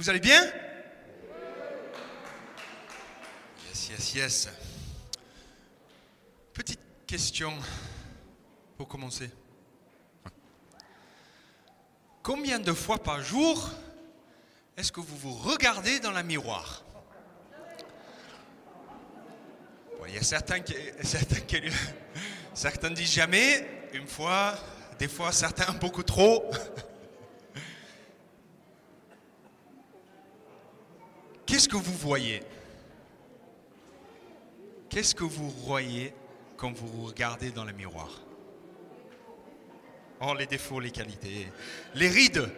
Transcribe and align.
Vous 0.00 0.08
allez 0.08 0.18
bien? 0.18 0.42
Yes, 3.68 3.90
yes, 3.90 4.14
yes. 4.14 4.48
Petite 6.54 6.80
question 7.06 7.52
pour 8.78 8.88
commencer. 8.88 9.30
Combien 12.22 12.58
de 12.60 12.72
fois 12.72 12.96
par 12.96 13.20
jour 13.20 13.68
est-ce 14.74 14.90
que 14.90 15.00
vous 15.00 15.18
vous 15.18 15.34
regardez 15.34 16.00
dans 16.00 16.12
la 16.12 16.22
miroir? 16.22 16.82
Il 20.08 20.14
y 20.14 20.18
a 20.18 20.22
certains 20.22 20.60
qui, 20.60 20.74
certains 21.02 21.40
qui- 21.40 21.60
certains 22.54 22.90
disent 22.90 23.12
jamais, 23.12 23.68
une 23.92 24.08
fois, 24.08 24.54
des 24.98 25.08
fois 25.08 25.30
certains 25.30 25.74
beaucoup 25.74 26.04
trop. 26.04 26.50
Que 31.70 31.76
vous 31.76 31.94
voyez? 31.94 32.42
Qu'est-ce 34.88 35.14
que 35.14 35.24
vous 35.24 35.48
voyez 35.50 36.12
quand 36.56 36.72
vous 36.72 37.06
regardez 37.06 37.52
dans 37.52 37.64
le 37.64 37.72
miroir? 37.72 38.10
Oh, 40.20 40.34
les 40.34 40.46
défauts, 40.46 40.80
les 40.80 40.90
qualités. 40.90 41.50
Les 41.94 42.08
rides. 42.08 42.50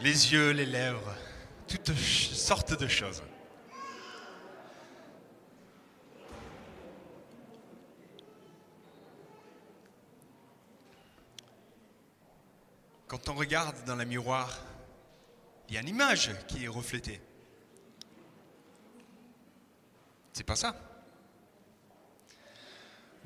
Les 0.00 0.32
yeux, 0.32 0.50
les 0.50 0.66
lèvres. 0.66 1.14
Toutes 1.66 1.94
sortes 1.96 2.78
de 2.78 2.86
choses. 2.86 3.22
Quand 13.08 13.30
on 13.30 13.34
regarde 13.34 13.82
dans 13.86 13.96
le 13.96 14.04
miroir, 14.04 14.60
il 15.68 15.74
y 15.74 15.78
a 15.78 15.80
une 15.80 15.88
image 15.88 16.30
qui 16.48 16.64
est 16.64 16.68
reflétée. 16.68 17.20
C'est 20.32 20.44
pas 20.44 20.56
ça. 20.56 20.76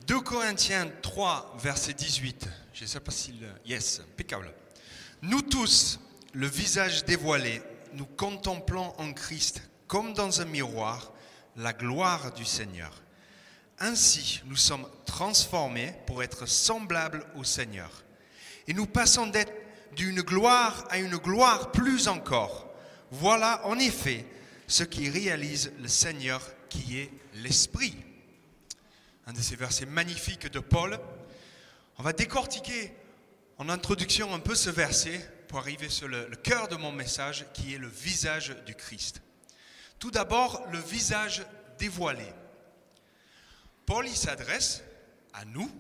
2 0.06 0.20
Corinthiens 0.20 0.90
3, 1.02 1.56
verset 1.58 1.92
18. 1.92 2.48
Je 2.72 2.82
ne 2.82 2.88
sais 2.88 3.00
pas 3.00 3.10
si 3.10 3.32
le... 3.32 3.48
Yes, 3.64 4.00
impeccable. 4.00 4.52
Nous 5.22 5.42
tous, 5.42 6.00
le 6.32 6.46
visage 6.46 7.04
dévoilé, 7.04 7.62
nous 7.92 8.06
contemplons 8.06 8.94
en 8.98 9.12
Christ 9.12 9.62
comme 9.86 10.14
dans 10.14 10.40
un 10.40 10.44
miroir 10.44 11.12
la 11.56 11.72
gloire 11.72 12.32
du 12.32 12.44
Seigneur. 12.44 13.02
Ainsi, 13.78 14.40
nous 14.44 14.56
sommes 14.56 14.86
transformés 15.04 15.94
pour 16.06 16.22
être 16.22 16.46
semblables 16.46 17.26
au 17.34 17.44
Seigneur. 17.44 18.04
Et 18.68 18.74
nous 18.74 18.86
passons 18.86 19.26
d'être 19.26 19.52
d'une 19.96 20.22
gloire 20.22 20.86
à 20.90 20.98
une 20.98 21.16
gloire 21.16 21.72
plus 21.72 22.08
encore. 22.08 22.72
Voilà 23.10 23.66
en 23.66 23.78
effet 23.78 24.24
ce 24.66 24.84
qui 24.84 25.10
réalise 25.10 25.72
le 25.80 25.88
Seigneur 25.88 26.42
qui 26.68 26.98
est 26.98 27.10
l'Esprit. 27.34 27.96
Un 29.26 29.32
de 29.32 29.40
ces 29.40 29.56
versets 29.56 29.86
magnifiques 29.86 30.50
de 30.50 30.60
Paul. 30.60 30.98
On 31.98 32.02
va 32.02 32.12
décortiquer 32.12 32.92
en 33.58 33.68
introduction 33.68 34.32
un 34.32 34.38
peu 34.38 34.54
ce 34.54 34.70
verset 34.70 35.20
pour 35.48 35.58
arriver 35.58 35.88
sur 35.88 36.08
le, 36.08 36.24
cœur 36.42 36.68
de 36.68 36.76
mon 36.76 36.92
message 36.92 37.44
qui 37.52 37.74
est 37.74 37.78
le 37.78 37.88
visage 37.88 38.56
du 38.64 38.74
Christ. 38.74 39.20
Tout 39.98 40.10
d'abord, 40.10 40.64
le 40.70 40.78
visage 40.78 41.42
dévoilé. 41.78 42.26
Paul, 43.84 44.06
il 44.06 44.16
s'adresse 44.16 44.82
à 45.32 45.44
nous. 45.44 45.70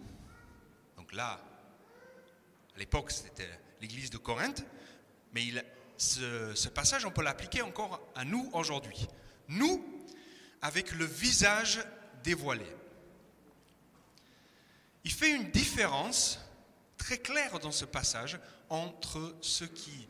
Donc 0.96 1.12
là, 1.12 1.40
à 2.74 2.78
l'époque, 2.78 3.12
c'était 3.12 3.48
l'église 3.80 4.10
de 4.10 4.18
Corinthe, 4.18 4.64
mais 5.32 5.44
ce, 5.96 6.54
ce 6.54 6.68
passage, 6.68 7.04
on 7.04 7.10
peut 7.10 7.22
l'appliquer 7.22 7.62
encore 7.62 8.00
à 8.14 8.24
nous 8.24 8.50
aujourd'hui. 8.52 9.06
Nous, 9.48 9.84
avec 10.62 10.92
le 10.92 11.04
visage 11.04 11.80
dévoilé. 12.22 12.66
Il 15.04 15.12
fait 15.12 15.30
une 15.30 15.50
différence 15.50 16.38
très 16.98 17.18
claire 17.18 17.58
dans 17.58 17.72
ce 17.72 17.84
passage 17.84 18.38
entre 18.68 19.34
ceux 19.40 19.66
qui 19.66 20.08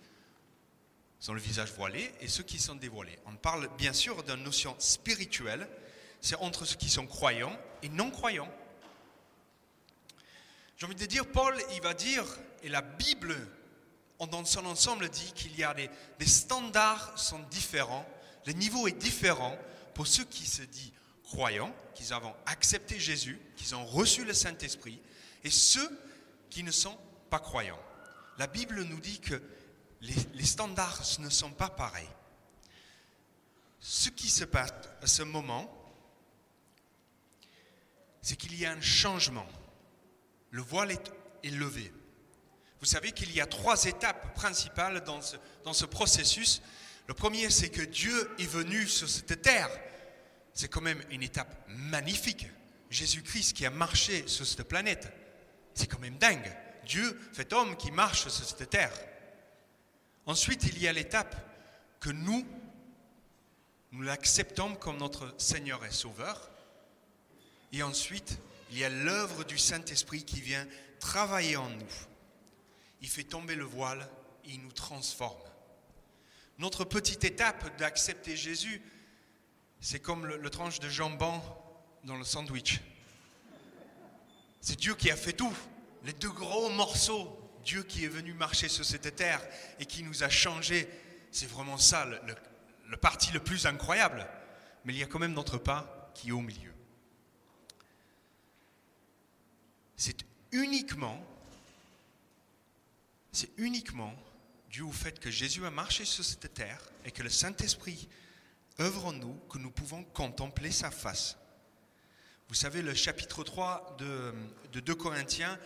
sont 1.20 1.34
le 1.34 1.40
visage 1.40 1.72
voilé 1.72 2.12
et 2.20 2.28
ceux 2.28 2.42
qui 2.42 2.58
sont 2.58 2.74
dévoilés. 2.74 3.18
On 3.26 3.36
parle 3.36 3.68
bien 3.76 3.92
sûr 3.92 4.22
d'une 4.22 4.42
notion 4.42 4.74
spirituelle, 4.78 5.68
c'est 6.20 6.36
entre 6.36 6.64
ceux 6.64 6.76
qui 6.76 6.88
sont 6.88 7.06
croyants 7.06 7.56
et 7.82 7.88
non 7.88 8.10
croyants. 8.10 8.52
J'ai 10.76 10.86
envie 10.86 10.94
de 10.94 11.06
dire, 11.06 11.26
Paul, 11.26 11.54
il 11.74 11.82
va 11.82 11.92
dire, 11.92 12.24
et 12.62 12.70
la 12.70 12.80
Bible, 12.80 13.36
dans 14.26 14.44
son 14.44 14.66
ensemble, 14.66 15.08
dit 15.08 15.32
qu'il 15.34 15.56
y 15.58 15.64
a 15.64 15.74
des, 15.74 16.26
standards 16.26 17.14
différents, 17.50 18.06
le 18.46 18.52
niveau 18.52 18.86
est 18.86 18.98
différent 18.98 19.56
pour 19.94 20.06
ceux 20.06 20.24
qui 20.24 20.46
se 20.46 20.62
disent 20.62 20.92
croyants, 21.24 21.74
qu'ils 21.94 22.12
ont 22.12 22.34
accepté 22.46 22.98
Jésus, 22.98 23.40
qu'ils 23.56 23.74
ont 23.74 23.86
reçu 23.86 24.24
le 24.24 24.34
Saint-Esprit, 24.34 25.00
et 25.44 25.50
ceux 25.50 25.88
qui 26.50 26.62
ne 26.62 26.70
sont 26.70 26.96
pas 27.30 27.38
croyants. 27.38 27.78
La 28.38 28.46
Bible 28.46 28.82
nous 28.82 29.00
dit 29.00 29.20
que 29.20 29.40
les, 30.00 30.44
standards 30.44 31.02
ne 31.20 31.28
sont 31.28 31.50
pas 31.50 31.68
pareils. 31.68 32.08
Ce 33.80 34.08
qui 34.08 34.28
se 34.28 34.44
passe 34.44 34.72
à 35.02 35.06
ce 35.06 35.22
moment, 35.22 35.72
c'est 38.22 38.36
qu'il 38.36 38.58
y 38.58 38.66
a 38.66 38.72
un 38.72 38.80
changement. 38.80 39.46
Le 40.50 40.62
voile 40.62 40.90
est 40.90 41.50
levé. 41.50 41.92
Vous 42.80 42.86
savez 42.86 43.12
qu'il 43.12 43.32
y 43.34 43.40
a 43.40 43.46
trois 43.46 43.84
étapes 43.84 44.34
principales 44.34 45.04
dans 45.04 45.20
ce, 45.20 45.36
dans 45.64 45.74
ce 45.74 45.84
processus. 45.84 46.62
Le 47.06 47.14
premier, 47.14 47.50
c'est 47.50 47.68
que 47.68 47.82
Dieu 47.82 48.30
est 48.38 48.46
venu 48.46 48.86
sur 48.86 49.08
cette 49.08 49.42
terre. 49.42 49.70
C'est 50.54 50.68
quand 50.68 50.80
même 50.80 51.02
une 51.10 51.22
étape 51.22 51.66
magnifique. 51.68 52.46
Jésus-Christ 52.88 53.52
qui 53.52 53.66
a 53.66 53.70
marché 53.70 54.26
sur 54.26 54.46
cette 54.46 54.64
planète. 54.64 55.12
C'est 55.74 55.86
quand 55.86 56.00
même 56.00 56.18
dingue. 56.18 56.50
Dieu 56.86 57.18
fait 57.32 57.52
homme 57.52 57.76
qui 57.76 57.90
marche 57.90 58.28
sur 58.28 58.44
cette 58.44 58.68
terre. 58.70 58.92
Ensuite, 60.26 60.64
il 60.64 60.82
y 60.82 60.88
a 60.88 60.92
l'étape 60.92 61.36
que 62.00 62.10
nous, 62.10 62.46
nous 63.92 64.02
l'acceptons 64.02 64.74
comme 64.74 64.98
notre 64.98 65.34
Seigneur 65.38 65.84
et 65.84 65.90
Sauveur. 65.90 66.50
Et 67.72 67.82
ensuite, 67.82 68.38
il 68.70 68.78
y 68.78 68.84
a 68.84 68.88
l'œuvre 68.88 69.44
du 69.44 69.58
Saint-Esprit 69.58 70.24
qui 70.24 70.40
vient 70.40 70.66
travailler 70.98 71.56
en 71.56 71.68
nous. 71.68 72.09
Il 73.00 73.08
fait 73.08 73.24
tomber 73.24 73.54
le 73.54 73.64
voile 73.64 74.08
il 74.44 74.60
nous 74.60 74.72
transforme. 74.72 75.38
Notre 76.58 76.84
petite 76.84 77.24
étape 77.24 77.78
d'accepter 77.78 78.36
Jésus, 78.36 78.82
c'est 79.80 80.00
comme 80.00 80.26
le, 80.26 80.50
tranche 80.50 80.78
de 80.78 80.88
jambon 80.88 81.40
dans 82.04 82.16
le 82.16 82.24
sandwich. 82.24 82.80
C'est 84.60 84.78
Dieu 84.78 84.94
qui 84.94 85.10
a 85.10 85.16
fait 85.16 85.32
tout. 85.32 85.54
Les 86.04 86.12
deux 86.12 86.30
gros 86.30 86.68
morceaux, 86.70 87.38
Dieu 87.64 87.82
qui 87.82 88.04
est 88.04 88.08
venu 88.08 88.34
marcher 88.34 88.68
sur 88.68 88.84
cette 88.84 89.16
terre 89.16 89.42
et 89.78 89.86
qui 89.86 90.02
nous 90.02 90.22
a 90.22 90.28
changés, 90.28 90.88
c'est 91.30 91.48
vraiment 91.48 91.78
ça 91.78 92.06
le 92.06 92.96
parti 92.96 93.32
le 93.32 93.40
plus 93.40 93.66
incroyable. 93.66 94.26
Mais 94.84 94.92
il 94.92 94.98
y 94.98 95.02
a 95.02 95.06
quand 95.06 95.18
même 95.18 95.34
notre 95.34 95.58
pas 95.58 96.10
qui 96.14 96.28
est 96.28 96.32
au 96.32 96.40
milieu. 96.40 96.72
C'est 99.96 100.24
uniquement, 100.52 101.22
c'est 103.32 103.50
uniquement 103.56 104.14
dû 104.70 104.82
au 104.82 104.92
fait 104.92 105.18
que 105.18 105.30
Jésus 105.30 105.64
a 105.66 105.70
marché 105.70 106.04
sur 106.04 106.24
cette 106.24 106.54
terre 106.54 106.80
et 107.04 107.10
que 107.10 107.22
le 107.22 107.30
Saint-Esprit 107.30 108.08
œuvre 108.80 109.06
en 109.06 109.12
nous 109.12 109.34
que 109.50 109.58
nous 109.58 109.70
pouvons 109.70 110.04
contempler 110.04 110.70
sa 110.70 110.90
face. 110.90 111.36
Vous 112.48 112.54
savez, 112.54 112.82
le 112.82 112.94
chapitre 112.94 113.44
3 113.44 113.96
de, 113.98 114.34
de 114.72 114.80
2 114.80 114.94
Corinthiens, 114.94 115.58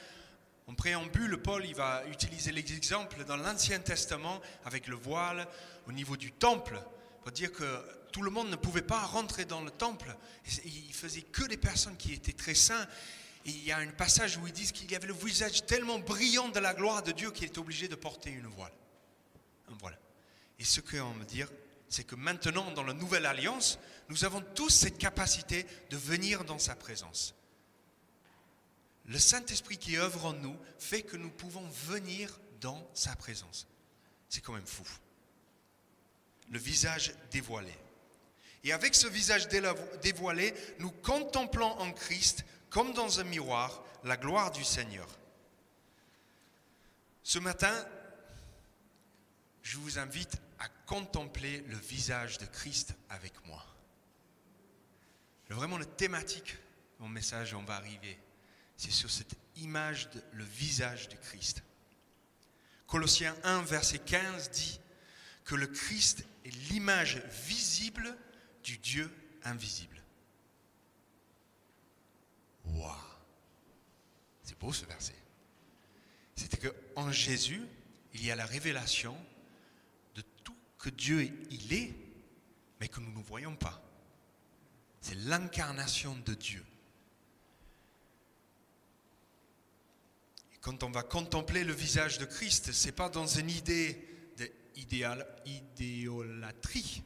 en 0.66 0.75
préambule, 0.75 1.41
Paul 1.42 1.64
il 1.66 1.75
va 1.75 2.04
utiliser 2.06 2.50
l'exemple 2.52 3.25
dans 3.25 3.36
l'Ancien 3.36 3.81
Testament 3.81 4.41
avec 4.64 4.86
le 4.86 4.96
voile 4.96 5.46
au 5.86 5.92
niveau 5.92 6.17
du 6.17 6.32
temple, 6.32 6.81
pour 7.22 7.32
dire 7.32 7.52
que 7.52 7.84
tout 8.12 8.22
le 8.22 8.31
monde 8.31 8.49
ne 8.49 8.56
pouvait 8.56 8.82
pas 8.82 9.00
rentrer 9.00 9.44
dans 9.44 9.60
le 9.60 9.70
temple. 9.70 10.14
Il 10.64 10.94
faisait 10.94 11.22
que 11.22 11.44
des 11.44 11.56
personnes 11.56 11.96
qui 11.96 12.12
étaient 12.12 12.32
très 12.32 12.55
saints. 12.55 12.87
Il 13.44 13.62
y 13.64 13.73
a 13.73 13.79
un 13.79 13.88
passage 13.88 14.38
où 14.38 14.46
ils 14.46 14.52
disent 14.52 14.73
qu'il 14.73 14.91
y 14.91 14.96
avait 14.96 15.06
le 15.06 15.14
visage 15.14 15.67
tellement 15.67 15.99
brillant 15.99 16.49
de 16.49 16.61
la 16.61 16.73
gloire 16.73 17.02
de 17.02 17.12
Dieu 17.12 17.31
qu'il 17.31 17.46
était 17.46 17.58
obligé 17.58 17.88
de 17.88 17.94
porter 17.94 18.31
une 18.31 18.46
voile. 18.46 18.73
Un 19.69 19.75
voile. 19.75 19.99
Et 20.58 20.64
ce 20.64 20.81
qu'on 20.81 21.12
veut 21.12 21.26
dire, 21.26 21.50
c'est 21.88 22.05
que 22.05 22.14
maintenant, 22.14 22.70
dans 22.73 22.85
la 22.85 22.94
nouvelle 22.94 23.26
alliance, 23.26 23.79
nous 24.08 24.25
avons 24.25 24.41
tous 24.41 24.70
cette 24.70 24.99
capacité 24.99 25.67
de 25.91 25.96
venir 25.96 26.44
dans 26.44 26.58
sa 26.58 26.75
présence. 26.75 27.35
Le 29.06 29.19
Saint-Esprit 29.19 29.76
qui 29.76 29.99
œuvre 29.99 30.26
en 30.26 30.32
nous 30.32 30.56
fait 30.79 31.02
que 31.02 31.17
nous 31.17 31.31
pouvons 31.31 31.69
venir 31.87 32.41
dans 32.61 32.88
sa 32.94 33.14
présence. 33.17 33.67
C'est 34.31 34.41
quand 34.41 34.55
même 34.55 34.67
fou. 34.67 34.87
Le 36.50 36.58
visage 36.58 37.14
dévoilé. 37.31 37.73
Et 38.64 38.73
avec 38.73 38.94
ce 38.94 39.06
visage 39.06 39.49
dévoilé, 40.02 40.55
nous 40.79 40.91
contemplons 40.91 41.79
en 41.79 41.93
Christ, 41.93 42.46
comme 42.75 42.93
dans 42.93 43.21
un 43.21 43.25
miroir, 43.25 43.85
la 44.03 44.17
gloire 44.17 44.50
du 44.50 44.65
Seigneur. 44.65 45.06
Ce 47.23 47.38
matin, 47.38 47.73
je 49.62 49.79
vous 49.79 50.00
invite 50.00 50.38
à 50.59 50.69
contempler 50.85 51.61
le 51.69 51.76
visage 51.76 52.37
de 52.38 52.47
Christ 52.47 52.97
avec 53.11 53.32
moi. 53.47 53.65
Vraiment, 55.50 55.79
la 55.79 55.85
thématique 55.85 56.55
de 56.99 57.05
mon 57.05 57.09
message, 57.09 57.55
on 57.55 57.62
va 57.62 57.76
arriver, 57.76 58.19
c'est 58.77 58.91
sur 58.91 59.09
cette 59.09 59.37
image 59.55 60.09
le 60.32 60.43
visage 60.43 61.09
de 61.09 61.15
Christ. 61.15 61.62
Colossiens 62.88 63.37
1, 63.44 63.62
verset 63.62 64.00
15 64.00 64.50
dit 64.50 64.81
que 65.44 65.55
le 65.55 65.69
Christ 65.69 66.25
est 66.44 66.50
l'image 66.73 67.23
visible 67.47 68.19
du 68.65 68.79
Dieu 68.79 69.09
invisible. 69.44 69.94
Waouh 72.67 72.97
C'est 74.44 74.58
beau 74.58 74.73
ce 74.73 74.85
verset. 74.85 75.14
C'est 76.37 76.61
qu'en 76.61 77.11
Jésus, 77.11 77.62
il 78.12 78.25
y 78.25 78.31
a 78.31 78.37
la 78.37 78.46
révélation 78.46 79.17
de 80.14 80.23
tout 80.43 80.56
que 80.79 80.91
Dieu 80.91 81.23
il 81.50 81.73
est, 81.73 81.94
mais 82.79 82.88
que 82.88 83.00
nous 83.00 83.11
ne 83.11 83.23
voyons 83.23 83.56
pas. 83.56 83.82
C'est 85.00 85.14
l'incarnation 85.14 86.17
de 86.25 86.35
Dieu. 86.35 86.64
Et 90.55 90.58
quand 90.58 90.82
on 90.82 90.91
va 90.91 91.02
contempler 91.02 91.64
le 91.64 91.73
visage 91.73 92.19
de 92.19 92.25
Christ, 92.25 92.73
ce 92.73 92.87
n'est 92.87 92.93
pas 92.93 93.08
dans 93.08 93.26
une 93.26 93.50
idée 93.50 93.99
d'idéolatrie, 94.75 97.02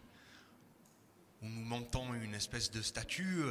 où 1.43 1.49
nous 1.49 1.64
montons 1.64 2.14
une 2.14 2.35
espèce 2.35 2.70
de 2.70 2.82
statue 2.82 3.43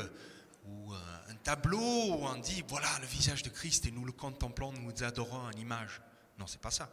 ou 0.67 0.93
un 0.93 1.35
tableau 1.43 1.79
où 1.79 2.25
on 2.25 2.35
dit 2.35 2.63
voilà 2.67 2.89
le 2.99 3.07
visage 3.07 3.43
de 3.43 3.49
Christ 3.49 3.85
et 3.85 3.91
nous 3.91 4.05
le 4.05 4.11
contemplons, 4.11 4.71
nous 4.73 5.03
adorons 5.03 5.47
en 5.47 5.51
image. 5.51 6.01
Non, 6.37 6.47
c'est 6.47 6.61
pas 6.61 6.71
ça. 6.71 6.89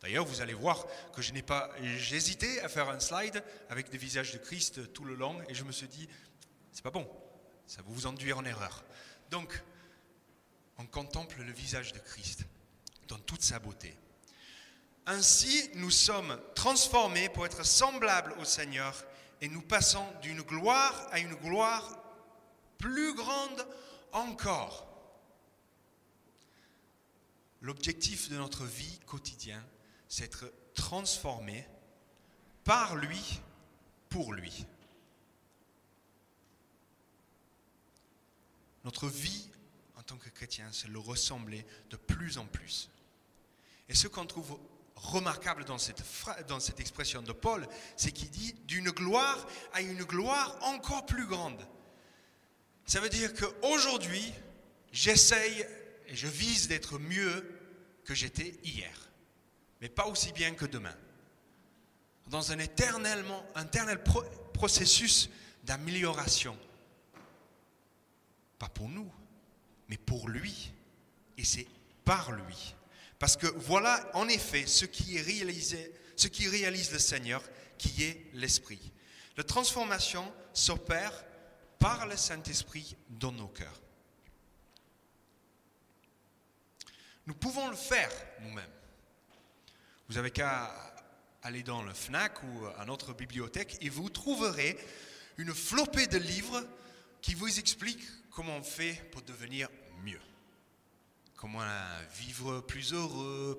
D'ailleurs, 0.00 0.24
vous 0.24 0.40
allez 0.40 0.54
voir 0.54 0.86
que 1.14 1.20
je 1.20 1.32
n'ai 1.32 1.42
pas, 1.42 1.70
j'hésitais 1.82 2.60
à 2.60 2.68
faire 2.68 2.88
un 2.88 3.00
slide 3.00 3.42
avec 3.68 3.90
des 3.90 3.98
visages 3.98 4.32
de 4.32 4.38
Christ 4.38 4.92
tout 4.94 5.04
le 5.04 5.14
long 5.14 5.38
et 5.48 5.54
je 5.54 5.64
me 5.64 5.72
suis 5.72 5.88
dit 5.88 6.08
c'est 6.72 6.82
pas 6.82 6.90
bon, 6.90 7.08
ça 7.66 7.82
va 7.82 7.88
vous 7.88 8.06
enduire 8.06 8.38
en 8.38 8.44
erreur. 8.44 8.84
Donc, 9.30 9.62
on 10.78 10.86
contemple 10.86 11.42
le 11.42 11.52
visage 11.52 11.92
de 11.92 11.98
Christ 11.98 12.44
dans 13.08 13.18
toute 13.18 13.42
sa 13.42 13.58
beauté. 13.58 13.94
Ainsi, 15.06 15.70
nous 15.74 15.90
sommes 15.90 16.40
transformés 16.54 17.28
pour 17.28 17.44
être 17.44 17.64
semblables 17.64 18.34
au 18.38 18.44
Seigneur 18.44 19.04
et 19.40 19.48
nous 19.48 19.62
passons 19.62 20.06
d'une 20.22 20.42
gloire 20.42 21.08
à 21.10 21.18
une 21.18 21.34
gloire 21.34 21.99
plus 22.80 23.14
grande 23.14 23.66
encore. 24.12 24.86
L'objectif 27.60 28.30
de 28.30 28.36
notre 28.36 28.64
vie 28.64 28.98
quotidienne, 29.06 29.62
c'est 30.08 30.24
être 30.24 30.52
transformé 30.74 31.66
par 32.64 32.96
lui, 32.96 33.40
pour 34.08 34.32
lui. 34.32 34.64
Notre 38.84 39.08
vie 39.08 39.50
en 39.96 40.02
tant 40.02 40.16
que 40.16 40.30
chrétien, 40.30 40.66
c'est 40.72 40.88
le 40.88 40.98
ressembler 40.98 41.66
de 41.90 41.96
plus 41.96 42.38
en 42.38 42.46
plus. 42.46 42.88
Et 43.90 43.94
ce 43.94 44.08
qu'on 44.08 44.24
trouve 44.24 44.58
remarquable 44.94 45.64
dans 45.66 45.78
cette, 45.78 46.02
dans 46.48 46.60
cette 46.60 46.80
expression 46.80 47.20
de 47.20 47.32
Paul, 47.32 47.68
c'est 47.96 48.10
qu'il 48.10 48.30
dit 48.30 48.54
d'une 48.64 48.90
gloire 48.90 49.46
à 49.74 49.82
une 49.82 50.04
gloire 50.04 50.56
encore 50.62 51.04
plus 51.04 51.26
grande. 51.26 51.62
Ça 52.90 52.98
veut 52.98 53.08
dire 53.08 53.32
qu'aujourd'hui, 53.34 54.32
j'essaye 54.90 55.64
et 56.08 56.16
je 56.16 56.26
vise 56.26 56.66
d'être 56.66 56.98
mieux 56.98 57.48
que 58.04 58.16
j'étais 58.16 58.58
hier, 58.64 59.12
mais 59.80 59.88
pas 59.88 60.08
aussi 60.08 60.32
bien 60.32 60.52
que 60.54 60.64
demain. 60.64 60.96
Dans 62.26 62.50
un 62.50 62.58
éternellement, 62.58 63.46
éternel 63.56 64.02
processus 64.52 65.30
d'amélioration. 65.62 66.58
Pas 68.58 68.68
pour 68.68 68.88
nous, 68.88 69.08
mais 69.88 69.96
pour 69.96 70.28
lui. 70.28 70.72
Et 71.38 71.44
c'est 71.44 71.68
par 72.04 72.32
lui. 72.32 72.74
Parce 73.20 73.36
que 73.36 73.46
voilà 73.46 74.10
en 74.14 74.26
effet 74.26 74.66
ce 74.66 74.84
qui 74.84 75.16
réalise 75.20 76.90
le 76.90 76.98
Seigneur, 76.98 77.40
qui 77.78 78.02
est 78.02 78.26
l'Esprit. 78.32 78.90
La 79.36 79.44
transformation 79.44 80.24
s'opère 80.52 81.24
par 81.80 82.06
le 82.06 82.16
Saint-Esprit 82.16 82.94
dans 83.08 83.32
nos 83.32 83.48
cœurs. 83.48 83.80
Nous 87.26 87.34
pouvons 87.34 87.68
le 87.68 87.76
faire 87.76 88.12
nous-mêmes. 88.42 88.70
Vous 90.08 90.18
avez 90.18 90.30
qu'à 90.30 90.70
aller 91.42 91.62
dans 91.62 91.82
le 91.82 91.94
FNAC 91.94 92.42
ou 92.42 92.66
à 92.78 92.84
notre 92.84 93.14
bibliothèque 93.14 93.78
et 93.80 93.88
vous 93.88 94.10
trouverez 94.10 94.78
une 95.38 95.54
flopée 95.54 96.06
de 96.06 96.18
livres 96.18 96.62
qui 97.22 97.34
vous 97.34 97.58
expliquent 97.58 98.06
comment 98.30 98.56
on 98.56 98.62
fait 98.62 98.94
pour 99.10 99.22
devenir 99.22 99.68
mieux. 100.04 100.20
Comment 101.36 101.64
vivre 102.12 102.60
plus 102.60 102.92
heureux, 102.92 103.58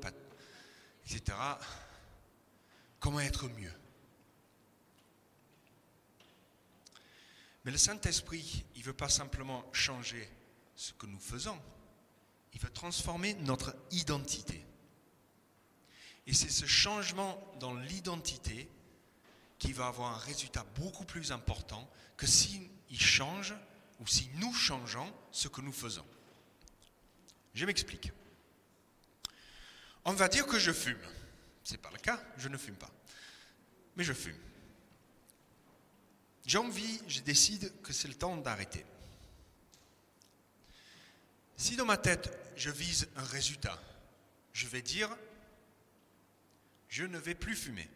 etc. 1.06 1.38
Comment 3.00 3.20
être 3.20 3.48
mieux. 3.50 3.74
Mais 7.64 7.72
le 7.72 7.78
Saint-Esprit, 7.78 8.66
il 8.76 8.82
ne 8.82 8.86
veut 8.86 8.94
pas 8.94 9.10
simplement 9.10 9.64
changer 9.72 10.28
ce 10.76 10.94
que 10.94 11.06
nous 11.06 11.20
faisons, 11.20 11.60
il 12.54 12.60
veut 12.60 12.70
transformer 12.70 13.34
notre 13.36 13.76
identité. 13.92 14.66
Et 16.28 16.34
c'est 16.34 16.50
ce 16.50 16.66
changement 16.66 17.40
dans 17.60 17.74
l'identité 17.74 18.70
qui 19.60 19.74
va 19.74 19.88
avoir 19.88 20.16
un 20.16 20.18
résultat 20.18 20.66
beaucoup 20.76 21.06
plus 21.06 21.32
important 21.32 21.90
que 22.18 22.26
s'il 22.26 22.70
change 23.00 23.54
ou 24.00 24.08
si 24.08 24.30
nous 24.36 24.54
changeons 24.54 25.12
ce 25.32 25.48
que 25.48 25.62
nous 25.62 25.72
faisons. 25.72 26.06
Je 27.54 27.66
m'explique. 27.66 28.12
On 30.06 30.14
va 30.14 30.28
dire 30.28 30.48
que 30.48 30.58
je 30.58 30.72
fume. 30.72 30.98
Ce 31.64 31.74
n'est 31.74 31.78
pas 31.78 31.92
le 31.92 32.00
cas, 32.00 32.22
je 32.38 32.48
ne 32.48 32.58
fume 32.58 32.76
pas. 32.76 32.90
Mais 33.96 34.04
je 34.04 34.14
fume. 34.14 34.38
J'ai 36.46 36.58
envie, 36.58 37.02
je 37.08 37.22
décide 37.22 37.72
que 37.82 37.94
c'est 37.94 38.08
le 38.08 38.14
temps 38.14 38.38
d'arrêter. 38.38 38.86
Si 41.58 41.76
dans 41.76 41.86
ma 41.86 41.98
tête, 41.98 42.36
je 42.56 42.70
vise 42.70 43.08
un 43.16 43.24
résultat, 43.24 43.80
je 44.54 44.68
vais 44.68 44.82
dire, 44.82 45.10
je 46.90 47.04
ne 47.04 47.18
vais 47.18 47.36
plus 47.36 47.56
fumer. 47.56 47.88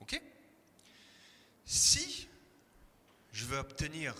OK? 0.00 0.20
Si 1.64 2.28
je 3.32 3.46
veux 3.46 3.58
obtenir 3.58 4.14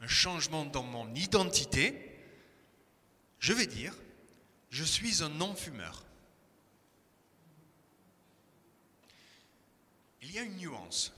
un 0.00 0.06
changement 0.06 0.66
dans 0.66 0.82
mon 0.82 1.14
identité, 1.14 2.20
je 3.40 3.52
vais 3.52 3.66
dire, 3.66 3.94
je 4.70 4.84
suis 4.84 5.22
un 5.22 5.28
non-fumeur. 5.30 6.04
Il 10.22 10.32
y 10.32 10.38
a 10.38 10.42
une 10.42 10.56
nuance. 10.56 11.12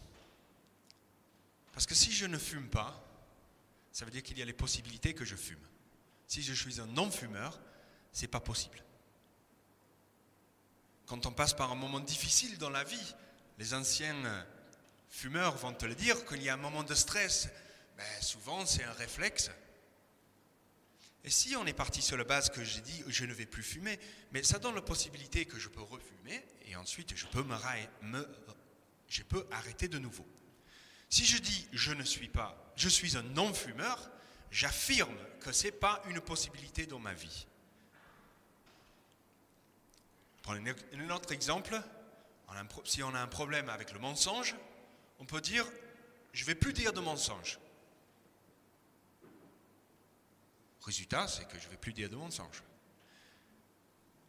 Parce 1.73 1.87
que 1.87 1.95
si 1.95 2.13
je 2.13 2.27
ne 2.27 2.39
fume 2.39 2.69
pas, 2.69 3.03
ça 3.93 4.05
veut 4.05 4.11
dire 4.11 4.23
qu'il 4.23 4.39
y 4.39 4.43
a 4.43 4.45
les 4.45 4.53
possibilités 4.53 5.15
que 5.15 5.25
je 5.25 5.37
fume. 5.37 5.67
Si 6.27 6.43
je 6.43 6.53
suis 6.53 6.81
un 6.81 6.87
non-fumeur, 6.87 7.59
ce 8.13 8.23
n'est 8.23 8.29
pas 8.29 8.41
possible. 8.41 8.83
Quand 11.07 11.27
on 11.27 11.33
passe 11.33 11.55
par 11.55 11.73
un 11.73 11.77
moment 11.77 12.01
difficile 12.01 12.59
dans 12.59 12.71
la 12.71 12.85
vie, 12.85 13.15
les 13.59 13.75
anciens 13.75 14.47
fumeurs 15.09 15.57
vont 15.57 15.73
te 15.73 15.87
le 15.87 15.95
dire, 15.95 16.25
qu'il 16.25 16.43
y 16.43 16.49
a 16.49 16.55
un 16.55 16.59
moment 16.59 16.85
de 16.85 16.95
stress, 16.95 17.49
ben, 17.97 18.23
souvent 18.23 18.65
c'est 18.65 18.85
un 18.85 18.93
réflexe. 18.93 19.51
Et 21.25 21.31
si 21.31 21.55
on 21.57 21.67
est 21.67 21.75
parti 21.75 22.01
sur 22.01 22.17
la 22.17 22.25
base 22.25 22.49
que 22.49 22.65
j'ai 22.65 22.81
dit 22.81 23.05
je 23.07 23.25
ne 23.25 23.35
vais 23.35 23.45
plus 23.45 23.63
fumer, 23.63 23.99
mais 24.33 24.43
ça 24.43 24.59
donne 24.59 24.75
la 24.75 24.83
possibilité 24.83 25.45
que 25.45 25.59
je 25.59 25.69
peux 25.69 25.83
refumer 25.83 26.43
et 26.67 26.77
ensuite 26.77 27.15
je 27.15 27.27
peux, 27.27 27.43
me, 27.43 28.27
je 29.11 29.23
peux 29.23 29.47
arrêter 29.51 29.89
de 29.89 29.99
nouveau. 29.99 30.27
Si 31.11 31.27
je 31.27 31.37
dis 31.37 31.69
je 31.73 31.93
ne 31.93 32.05
suis 32.05 32.29
pas, 32.29 32.73
je 32.77 32.89
suis 32.89 33.17
un 33.17 33.23
non-fumeur, 33.23 34.11
j'affirme 34.51 35.19
que 35.41 35.53
ce 35.53 35.65
n'est 35.65 35.73
pas 35.73 36.01
une 36.09 36.21
possibilité 36.21 36.87
dans 36.87 37.01
ma 37.01 37.13
vie. 37.13 37.47
Pour 40.43 40.53
un 40.53 41.11
autre 41.11 41.33
exemple, 41.33 41.79
si 42.85 43.03
on 43.03 43.15
a 43.15 43.21
un 43.21 43.27
problème 43.27 43.69
avec 43.69 43.93
le 43.93 43.99
mensonge, 43.99 44.55
on 45.19 45.27
peut 45.27 45.41
dire 45.41 45.67
je 46.33 46.43
ne 46.43 46.47
vais 46.47 46.55
plus 46.55 46.73
dire 46.73 46.93
de 46.93 47.01
mensonge. 47.01 47.59
Résultat, 50.83 51.27
c'est 51.27 51.47
que 51.47 51.59
je 51.59 51.67
ne 51.67 51.71
vais 51.73 51.77
plus 51.77 51.93
dire 51.93 52.09
de 52.09 52.17
mensonge. 52.17 52.63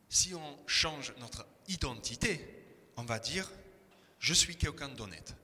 Si 0.09 0.33
on 0.33 0.67
change 0.67 1.13
notre 1.19 1.45
identité, 1.67 2.65
on 2.97 3.03
va 3.03 3.19
dire 3.19 3.49
je 4.21 4.35
suis 4.35 4.55
quelqu'un 4.55 4.87
d'honnête. 4.87 5.35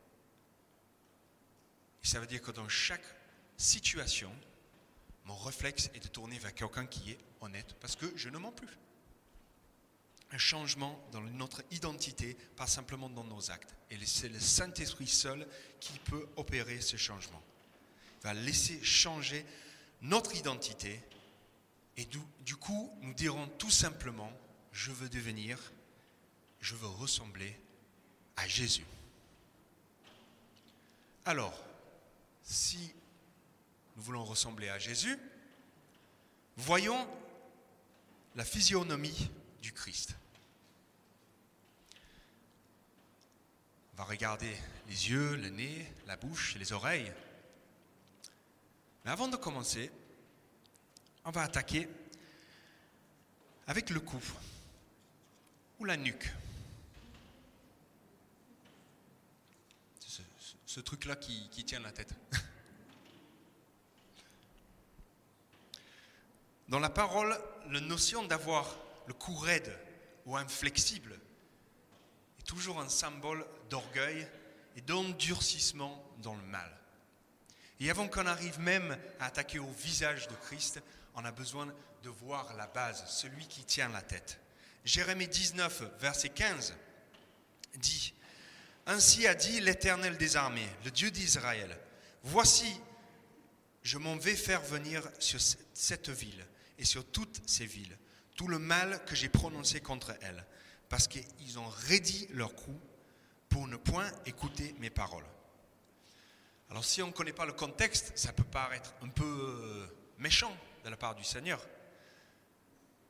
Ça 2.04 2.22
veut 2.22 2.28
dire 2.28 2.42
que 2.42 2.52
dans 2.52 2.70
chaque 2.70 3.04
situation, 3.58 4.32
mon 5.26 5.36
réflexe 5.36 5.90
est 5.94 6.00
de 6.00 6.08
tourner 6.08 6.38
vers 6.38 6.54
quelqu'un 6.54 6.86
qui 6.86 7.12
est 7.12 7.20
honnête 7.42 7.76
parce 7.82 7.96
que 7.98 8.06
je 8.16 8.30
ne 8.30 8.38
mens 8.38 8.54
plus. 8.54 8.78
un 10.32 10.38
changement 10.38 11.02
dans 11.14 11.22
notre 11.22 11.64
identité, 11.72 12.36
pas 12.58 12.68
simplement 12.68 13.10
dans 13.10 13.24
nos 13.24 13.50
actes. 13.50 13.74
Et 13.90 13.98
c'est 14.06 14.28
le 14.28 14.40
Saint-Esprit 14.40 15.08
seul 15.08 15.48
qui 15.80 15.98
peut 16.00 16.28
opérer 16.36 16.82
ce 16.82 16.98
changement. 16.98 17.42
Il 18.20 18.24
va 18.24 18.34
laisser 18.34 18.84
changer 18.84 19.46
notre 20.02 20.36
identité. 20.36 21.02
Et 21.96 22.06
du 22.42 22.56
coup, 22.58 22.92
nous 23.02 23.14
dirons 23.14 23.48
tout 23.58 23.72
simplement, 23.72 24.32
je 24.74 24.92
veux 24.92 25.08
devenir, 25.08 25.58
je 26.60 26.76
veux 26.76 26.88
ressembler 26.88 27.58
à 28.38 28.48
Jésus. 28.48 28.86
Alors, 31.26 31.54
si 32.44 32.94
nous 33.96 34.04
voulons 34.04 34.24
ressembler 34.24 34.70
à 34.70 34.80
Jésus, 34.80 35.18
voyons 36.56 37.08
la 38.36 38.46
physionomie 38.46 39.30
du 39.62 39.74
Christ. 39.74 40.16
On 43.94 43.98
va 43.98 44.04
regarder 44.04 44.56
les 44.88 45.10
yeux, 45.10 45.36
le 45.36 45.50
nez, 45.50 45.92
la 46.06 46.16
bouche 46.16 46.56
les 46.56 46.72
oreilles. 46.72 47.12
Mais 49.04 49.12
avant 49.12 49.28
de 49.28 49.36
commencer, 49.36 49.92
on 51.26 51.32
va 51.32 51.42
attaquer 51.42 51.90
avec 53.66 53.90
le 53.90 54.00
cou 54.00 54.22
ou 55.80 55.86
la 55.86 55.98
nuque. 55.98 56.32
C'est 60.00 60.67
ce, 60.78 60.82
truc-là 60.82 61.16
qui, 61.16 61.50
qui 61.50 61.66
tient 61.66 61.80
la 61.80 61.92
tête. 61.92 62.14
Dans 66.70 66.78
la 66.78 66.92
parole, 66.92 67.36
la 67.72 67.80
notion 67.80 68.24
d'avoir 68.26 68.76
le 69.08 69.16
cou 69.16 69.36
raide 69.38 69.76
ou 70.28 70.38
inflexible 70.38 71.20
est 72.40 72.44
toujours 72.44 72.80
un 72.80 72.90
symbole 72.90 73.44
d'orgueil 73.72 74.28
et 74.76 74.82
d'endurcissement 74.82 76.04
dans 76.22 76.36
le 76.36 76.44
mal. 76.44 76.72
Et 77.80 77.90
avant 77.90 78.08
qu'on 78.08 78.28
arrive 78.28 78.60
même 78.60 79.00
à 79.20 79.26
attaquer 79.26 79.58
au 79.58 79.72
visage 79.72 80.28
de 80.28 80.36
Christ, 80.36 80.80
on 81.16 81.26
a 81.26 81.32
besoin 81.32 81.74
de 82.04 82.10
voir 82.10 82.54
la 82.56 82.68
base, 82.68 83.04
celui 83.08 83.48
qui 83.48 83.64
tient 83.64 83.90
la 83.90 84.04
tête. 84.04 84.40
Jérémie 84.86 85.28
19, 85.28 85.98
verset 86.00 86.30
15 86.30 86.76
dit, 87.76 88.14
Ainsi 88.88 89.28
a 89.28 89.36
dit 89.36 89.60
l'Éternel 89.60 90.18
des 90.18 90.36
armées, 90.36 90.68
le 90.84 90.92
Dieu 90.92 91.12
d'Israël, 91.12 91.78
Voici, 92.24 92.82
je 93.84 93.98
m'en 93.98 94.18
vais 94.18 94.36
faire 94.36 94.62
venir 94.62 95.08
sur 95.20 95.40
cette 95.74 96.10
ville 96.10 96.46
et 96.78 96.84
sur 96.84 97.06
toutes 97.06 97.42
ces 97.48 97.66
villes 97.66 97.98
tout 98.38 98.48
le 98.48 98.60
mal 98.60 99.04
que 99.06 99.16
j'ai 99.16 99.28
prononcé 99.30 99.82
contre 99.82 100.16
elles, 100.22 100.46
parce 100.88 101.08
qu'ils 101.08 101.60
ont 101.60 101.68
raidi 101.68 102.28
leur 102.30 102.56
cou 102.56 102.80
pour 103.50 103.68
ne 103.68 103.76
point 103.76 104.10
écouter 104.26 104.76
mes 104.80 104.92
paroles. 104.92 105.26
Alors 106.70 106.86
si 106.86 107.02
on 107.02 107.08
ne 107.08 107.12
connaît 107.12 107.34
pas 107.34 107.46
le 107.46 107.54
contexte, 107.54 108.16
ça 108.16 108.32
peut 108.32 108.44
paraître 108.44 108.94
un 109.02 109.10
peu 109.10 109.24
euh, 109.26 109.88
méchant 110.20 110.56
de 110.84 110.90
la 110.90 110.98
part 110.98 111.16
du 111.16 111.24
Seigneur, 111.24 111.66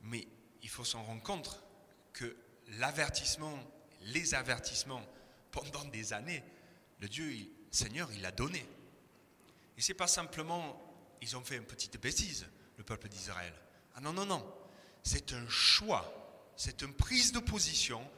mais 0.00 0.26
il 0.62 0.68
faut 0.68 0.84
s'en 0.84 1.04
rendre 1.04 1.22
compte 1.22 1.62
que 2.14 2.34
l'avertissement, 2.78 3.58
les 4.00 4.34
avertissements 4.34 5.04
pendant 5.60 5.84
des 5.86 6.12
années, 6.12 6.42
le 7.00 7.08
Dieu, 7.08 7.28
le 7.28 7.46
Seigneur, 7.70 8.10
il 8.12 8.24
a 8.24 8.32
donné. 8.32 8.66
Et 9.76 9.80
c'est 9.80 9.94
pas 9.94 10.06
simplement, 10.06 10.80
ils 11.20 11.36
ont 11.36 11.44
fait 11.44 11.56
une 11.56 11.64
petite 11.64 12.00
bêtise, 12.00 12.46
le 12.76 12.84
peuple 12.84 13.08
d'Israël. 13.08 13.54
Ah 13.94 14.00
non, 14.00 14.12
non, 14.12 14.26
non. 14.26 14.54
C'est 15.02 15.32
un 15.32 15.48
choix, 15.48 16.52
c'est 16.56 16.82
une 16.82 16.94
prise 16.94 17.32
de 17.32 17.38
position 17.38 18.08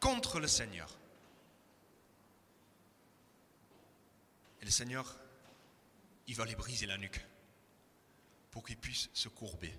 contre 0.00 0.40
le 0.40 0.48
Seigneur. 0.48 0.96
Et 4.60 4.64
le 4.64 4.70
Seigneur, 4.70 5.16
il 6.26 6.34
va 6.36 6.44
les 6.44 6.54
briser 6.54 6.86
la 6.86 6.98
nuque 6.98 7.24
pour 8.50 8.64
qu'ils 8.64 8.76
puissent 8.76 9.10
se 9.12 9.28
courber. 9.28 9.72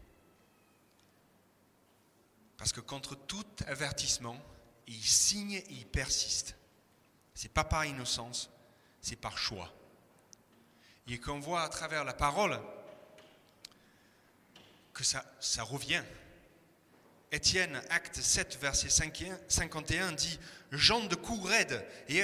Parce 2.58 2.72
que 2.72 2.80
contre 2.80 3.16
tout 3.16 3.46
avertissement, 3.68 4.40
il 4.88 5.04
signe 5.04 5.54
et 5.54 5.66
il 5.72 5.88
persiste. 5.88 6.56
C'est 7.34 7.54
pas 7.54 7.64
par 7.64 7.86
innocence, 7.86 8.50
c'est 9.02 9.16
par 9.16 9.38
choix. 9.38 9.72
Et 11.08 11.20
qu'on 11.20 11.40
voit 11.40 11.64
à 11.64 11.70
travers 11.70 12.06
la 12.06 12.14
parole 12.14 12.58
que 14.94 15.04
ça, 15.04 15.26
ça 15.40 15.64
revient. 15.64 16.04
Étienne, 17.32 17.82
acte 17.90 18.22
7, 18.22 18.58
verset 18.62 18.90
51, 18.90 20.12
dit 20.14 20.40
Jean 20.72 21.06
de 21.06 21.16
cou 21.16 21.42
raide 21.42 21.86
et 22.08 22.24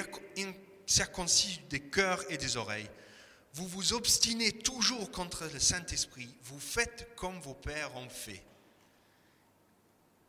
circoncis 0.86 1.62
des 1.70 1.82
cœurs 1.82 2.24
et 2.30 2.38
des 2.38 2.58
oreilles. 2.58 2.90
Vous 3.54 3.68
vous 3.68 3.94
obstinez 3.94 4.52
toujours 4.52 5.12
contre 5.12 5.50
le 5.52 5.60
Saint-Esprit, 5.60 6.30
vous 6.44 6.60
faites 6.60 7.16
comme 7.16 7.40
vos 7.40 7.54
pères 7.54 7.96
ont 7.96 8.10
fait. 8.10 8.44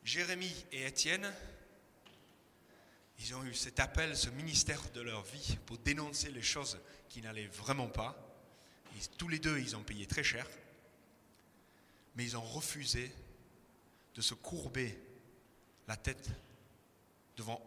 Jérémie 0.05 0.65
et 0.73 0.87
Étienne, 0.87 1.33
ils 3.19 3.35
ont 3.35 3.45
eu 3.45 3.55
cet 3.55 3.81
appel, 3.81 4.17
ce 4.17 4.31
ministère 4.31 4.81
de 4.93 5.01
leur 5.01 5.23
vie 5.23 5.59
pour 5.67 5.79
dénoncer 5.79 6.31
les 6.31 6.43
choses 6.43 6.79
qui 7.09 7.21
n'allaient 7.21 7.47
vraiment 7.47 7.89
pas. 7.89 8.17
tous 9.17 9.29
les 9.29 9.39
deux, 9.39 9.59
ils 9.59 9.77
ont 9.77 9.83
payé 9.83 10.07
très 10.07 10.23
cher, 10.23 10.47
mais 12.15 12.25
ils 12.25 12.37
ont 12.37 12.43
refusé 12.43 13.13
de 14.15 14.21
se 14.21 14.35
courber 14.35 14.99
la 15.87 15.97
tête 15.97 16.29
devant 17.37 17.63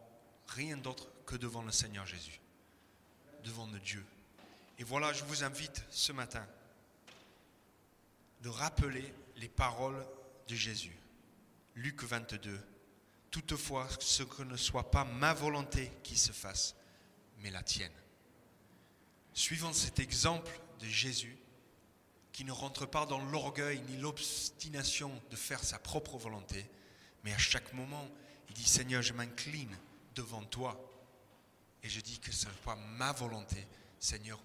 rien 0.48 0.78
d'autre 0.78 1.08
que 1.26 1.36
devant 1.36 1.64
le 1.64 1.72
Seigneur 1.72 2.06
Jésus, 2.06 2.40
devant 3.44 3.68
le 3.68 3.80
Dieu. 3.80 4.06
Et 4.80 4.84
voilà, 4.84 5.14
je 5.14 5.24
vous 5.26 5.44
invite 5.44 5.84
ce 5.90 6.12
matin 6.12 6.46
de 8.42 8.50
rappeler 8.50 9.14
les 9.38 9.50
paroles 9.50 10.06
de 10.48 10.56
Jésus. 10.56 10.96
Luc 11.76 12.04
22. 12.04 12.60
Toutefois, 13.32 13.88
ce 14.00 14.24
que 14.24 14.44
ne 14.44 14.58
soit 14.58 14.92
pas 14.92 15.06
ma 15.06 15.34
volonté 15.34 15.90
qui 16.04 16.18
se 16.18 16.34
fasse, 16.34 16.76
mais 17.40 17.50
la 17.50 17.64
tienne. 17.64 17.92
Suivant 19.34 19.72
cet 19.72 20.00
exemple 20.00 20.52
de 20.82 20.86
Jésus, 20.86 21.38
qui 22.34 22.44
ne 22.44 22.52
rentre 22.52 22.86
pas 22.86 23.06
dans 23.06 23.24
l'orgueil 23.24 23.82
ni 23.88 23.98
l'obstination 23.98 25.12
de 25.30 25.36
faire 25.38 25.64
sa 25.64 25.80
propre 25.80 26.18
volonté, 26.18 26.66
mais 27.24 27.34
à 27.34 27.38
chaque 27.38 27.74
moment, 27.74 28.08
il 28.50 28.56
dit 28.56 28.68
Seigneur, 28.68 29.02
je 29.02 29.14
m'incline 29.14 29.78
devant 30.16 30.44
toi 30.44 30.80
et 31.84 31.90
je 31.90 32.02
dis 32.02 32.20
que 32.20 32.32
ce 32.32 32.48
n'est 32.48 32.52
pas 32.66 32.76
ma 32.76 33.14
volonté, 33.14 33.66
Seigneur, 34.00 34.40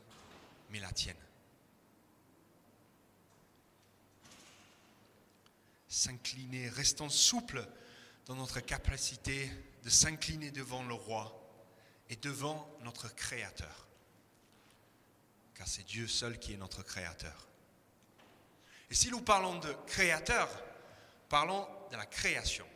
mais 0.70 0.78
la 0.78 0.92
tienne. 0.92 1.16
S'incliner, 5.88 6.68
restons 6.68 7.08
souples 7.08 7.66
dans 8.26 8.34
notre 8.34 8.60
capacité 8.60 9.50
de 9.82 9.88
s'incliner 9.88 10.50
devant 10.50 10.82
le 10.84 10.94
roi 10.94 11.32
et 12.10 12.16
devant 12.16 12.68
notre 12.82 13.14
Créateur. 13.14 13.86
Car 15.54 15.66
c'est 15.66 15.84
Dieu 15.84 16.06
seul 16.06 16.38
qui 16.38 16.52
est 16.52 16.56
notre 16.56 16.82
Créateur. 16.82 17.46
Et 18.90 18.94
si 18.94 19.10
nous 19.10 19.20
parlons 19.20 19.58
de 19.58 19.72
créateur, 19.86 20.48
parlons 21.28 21.66
de 21.90 21.96
la 21.96 22.06
création. 22.06 22.66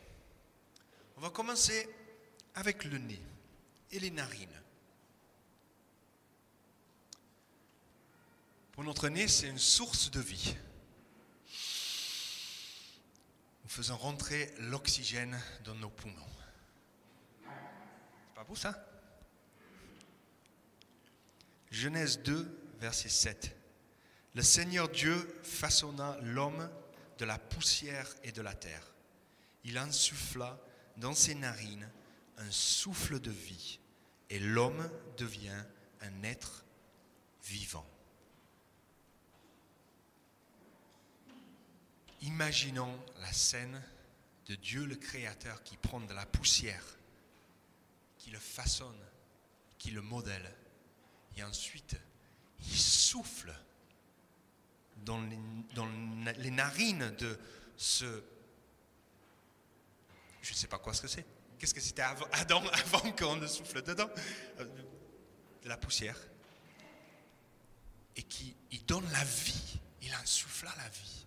On 1.15 1.21
va 1.21 1.29
commencer 1.29 1.87
avec 2.55 2.83
le 2.83 2.97
nez 2.97 3.21
et 3.91 3.99
les 3.99 4.11
narines. 4.11 4.61
Pour 8.73 8.83
notre 8.83 9.09
nez, 9.09 9.27
c'est 9.27 9.47
une 9.47 9.59
source 9.59 10.11
de 10.11 10.19
vie. 10.19 10.55
Faisons 13.71 13.95
rentrer 13.95 14.53
l'oxygène 14.59 15.39
dans 15.63 15.75
nos 15.75 15.89
poumons. 15.89 16.27
C'est 17.41 18.35
pas 18.35 18.43
beau 18.43 18.53
ça? 18.53 18.85
Genèse 21.71 22.19
2, 22.19 22.73
verset 22.81 23.07
7. 23.07 23.55
Le 24.35 24.41
Seigneur 24.41 24.89
Dieu 24.89 25.39
façonna 25.43 26.17
l'homme 26.21 26.69
de 27.17 27.23
la 27.23 27.39
poussière 27.39 28.13
et 28.25 28.33
de 28.33 28.41
la 28.41 28.53
terre. 28.53 28.91
Il 29.63 29.77
insuffla 29.77 30.59
dans 30.97 31.15
ses 31.15 31.35
narines 31.35 31.89
un 32.39 32.51
souffle 32.51 33.21
de 33.21 33.31
vie 33.31 33.79
et 34.29 34.39
l'homme 34.39 34.91
devient 35.15 35.63
un 36.01 36.23
être 36.23 36.65
vivant. 37.45 37.87
Imaginons 42.21 42.99
la 43.19 43.33
scène 43.33 43.81
de 44.45 44.55
Dieu 44.55 44.85
le 44.85 44.95
Créateur 44.95 45.63
qui 45.63 45.77
prend 45.77 45.99
de 45.99 46.13
la 46.13 46.25
poussière, 46.25 46.83
qui 48.17 48.29
le 48.29 48.39
façonne, 48.39 49.03
qui 49.77 49.91
le 49.91 50.01
modèle, 50.01 50.53
et 51.37 51.43
ensuite 51.43 51.95
il 52.59 52.77
souffle 52.77 53.53
dans 54.97 55.19
les, 55.21 56.51
narines 56.51 57.09
de 57.17 57.39
ce 57.75 58.23
je 60.41 60.51
ne 60.51 60.55
sais 60.55 60.67
pas 60.67 60.79
quoi 60.79 60.93
ce 60.93 61.01
que 61.01 61.07
c'est. 61.07 61.25
Qu'est-ce 61.57 61.73
que 61.73 61.81
c'était 61.81 62.01
avant 62.01 63.11
qu'on 63.17 63.35
ne 63.35 63.47
souffle 63.47 63.81
dedans? 63.83 64.09
Euh, 64.59 64.65
De 65.63 65.69
la 65.69 65.77
poussière. 65.77 66.17
Et 68.15 68.23
qui 68.23 68.55
il 68.71 68.83
donne 68.85 69.09
la 69.11 69.23
vie. 69.23 69.79
Il 70.01 70.13
insuffla 70.15 70.73
la 70.77 70.89
vie. 70.89 71.25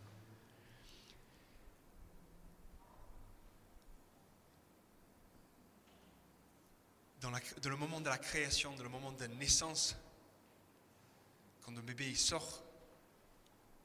Dans, 7.25 7.71
le 7.71 7.77
moment 7.77 8.03
de 8.03 8.11
la 8.11 8.19
création, 8.19 8.77
dans 8.77 8.83
le 8.83 8.91
moment 8.91 9.11
de 9.11 9.25
naissance, 9.25 9.97
quand 11.63 11.73
le 11.73 11.81
bébé 11.81 12.15
sort 12.15 12.63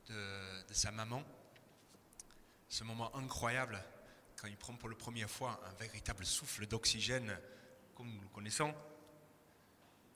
de, 0.07 0.67
de 0.67 0.73
sa 0.73 0.91
maman, 0.91 1.23
ce 2.67 2.83
moment 2.83 3.15
incroyable, 3.15 3.81
quand 4.35 4.47
il 4.47 4.57
prend 4.57 4.73
pour 4.75 4.89
la 4.89 4.97
première 4.97 5.29
fois 5.29 5.57
un 5.65 5.73
véritable 5.75 6.25
souffle 6.25 6.67
d'oxygène, 6.67 7.39
comme 7.95 8.11
nous 8.11 8.19
le 8.19 8.27
connaissons, 8.27 8.75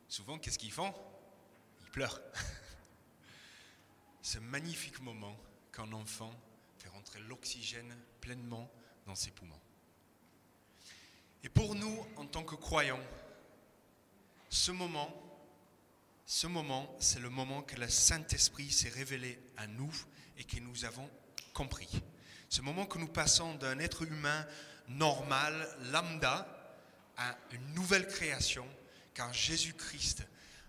souvent, 0.09 0.37
qu'est-ce 0.37 0.59
qu'ils 0.59 0.73
font? 0.73 0.93
Ils 1.79 1.91
pleurent. 1.91 2.19
Ce 4.21 4.37
magnifique 4.39 4.99
moment 4.99 5.39
qu'un 5.71 5.93
enfant 5.93 6.33
fait 6.77 6.89
rentrer 6.89 7.21
l'oxygène 7.21 7.97
pleinement 8.19 8.69
dans 9.05 9.15
ses 9.15 9.31
poumons. 9.31 9.61
Et 11.43 11.49
pour 11.49 11.75
nous, 11.75 12.05
en 12.17 12.25
tant 12.25 12.43
que 12.43 12.55
croyants, 12.55 12.99
ce 14.49 14.71
moment, 14.71 15.13
ce 16.25 16.47
moment, 16.47 16.95
c'est 16.99 17.19
le 17.19 17.29
moment 17.29 17.61
que 17.61 17.75
le 17.75 17.89
Saint-Esprit 17.89 18.71
s'est 18.71 18.89
révélé 18.89 19.39
à 19.57 19.67
nous 19.67 19.93
et 20.37 20.43
que 20.43 20.59
nous 20.59 20.85
avons 20.85 21.09
compris. 21.53 21.89
Ce 22.49 22.61
moment 22.61 22.85
que 22.85 22.97
nous 22.97 23.07
passons 23.07 23.55
d'un 23.55 23.79
être 23.79 24.03
humain 24.03 24.45
normal, 24.87 25.67
lambda, 25.91 26.47
à 27.17 27.35
une 27.51 27.73
nouvelle 27.73 28.07
création, 28.07 28.65
car 29.13 29.33
Jésus-Christ, 29.33 30.23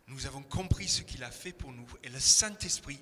nous 0.08 0.26
avons 0.26 0.42
compris 0.42 0.88
ce 0.88 1.02
qu'il 1.02 1.24
a 1.24 1.30
fait 1.30 1.52
pour 1.52 1.72
nous, 1.72 1.86
et 2.02 2.08
le 2.08 2.20
Saint-Esprit 2.20 3.00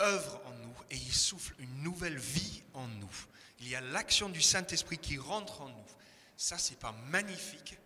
œuvre 0.00 0.40
en 0.46 0.54
nous, 0.54 0.74
et 0.90 0.96
il 0.96 1.12
souffle 1.12 1.54
une 1.58 1.82
nouvelle 1.82 2.18
vie 2.18 2.62
en 2.72 2.86
nous. 2.86 3.26
Il 3.60 3.68
y 3.68 3.74
a 3.74 3.80
l'action 3.80 4.30
du 4.30 4.40
Saint-Esprit 4.40 4.98
qui 4.98 5.18
rentre 5.18 5.60
en 5.60 5.68
nous. 5.68 5.86
Ça, 6.42 6.56
c'est 6.56 6.78
pas 6.78 6.94
magnifique. 7.10 7.76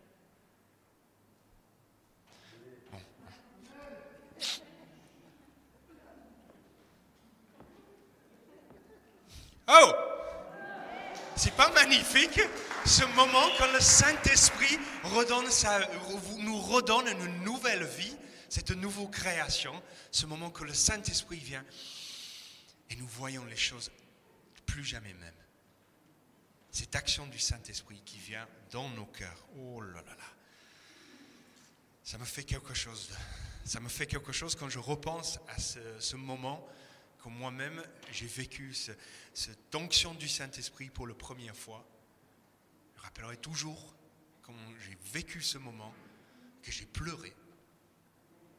Oh! 9.67 9.93
C'est 11.35 11.57
pas 11.57 11.69
magnifique 11.73 12.41
ce 12.87 13.05
moment 13.17 13.43
quand 13.59 13.73
le 13.73 13.81
Saint-Esprit 13.81 14.79
nous 16.39 16.61
redonne 16.61 17.09
une 17.09 17.43
nouvelle 17.43 17.83
vie, 17.83 18.17
cette 18.49 18.71
nouvelle 18.71 19.11
création, 19.11 19.83
ce 20.13 20.27
moment 20.27 20.51
que 20.51 20.63
le 20.63 20.75
Saint-Esprit 20.75 21.41
vient 21.41 21.65
et 22.89 22.95
nous 22.95 23.09
voyons 23.09 23.45
les 23.47 23.57
choses 23.57 23.91
plus 24.65 24.85
jamais 24.85 25.15
même. 25.15 25.44
Cette 26.75 26.97
action 26.97 27.29
du 27.29 27.39
Saint-Esprit 27.39 28.03
qui 28.05 28.19
vient 28.19 28.49
dans 28.73 28.89
nos 28.89 29.07
cœurs. 29.07 29.47
Oh 29.57 29.81
là 29.81 30.03
là 30.03 30.17
là. 30.17 30.25
Ça 32.03 32.19
me 32.19 32.25
fait 32.25 32.43
quelque 32.43 32.75
chose. 32.75 33.11
Ça 33.65 33.79
me 33.79 33.89
fait 33.89 34.09
quelque 34.09 34.33
chose 34.33 34.57
quand 34.57 34.69
je 34.69 34.81
repense 34.81 35.39
à 35.47 35.59
ce, 35.61 36.17
moment 36.17 36.69
moi-même 37.27 37.81
j'ai 38.11 38.27
vécu 38.27 38.75
cette 38.75 39.75
onction 39.75 40.15
du 40.15 40.29
Saint-Esprit 40.29 40.91
pour 40.91 41.07
la 41.07 41.15
première 41.15 41.57
fois. 41.57 41.87
Je 42.97 43.03
rappellerai 43.03 43.37
toujours 43.37 43.95
quand 44.43 44.53
j'ai 44.85 44.99
vécu 45.13 45.43
ce 45.43 45.59
moment 45.59 45.95
que 46.61 46.73
j'ai 46.73 46.87
pleuré. 46.87 47.33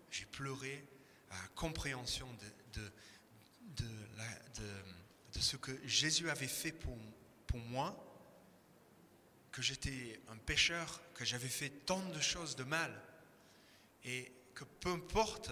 J'ai 0.09 0.25
pleuré 0.25 0.85
à 1.31 1.35
la 1.35 1.47
compréhension 1.49 2.27
de, 2.73 2.91
ce 5.37 5.57
que 5.57 5.85
Jésus 5.85 6.29
avait 6.29 6.47
fait 6.47 6.71
pour 6.71 6.97
moi, 7.59 8.04
que 9.55 9.61
j'étais 9.61 10.19
un 10.27 10.35
pécheur, 10.35 11.01
que 11.13 11.23
j'avais 11.23 11.47
fait 11.47 11.69
tant 11.69 12.05
de 12.09 12.19
choses 12.19 12.57
de 12.57 12.65
mal, 12.65 12.91
et 14.03 14.29
que 14.53 14.65
peu 14.65 14.89
importe 14.89 15.49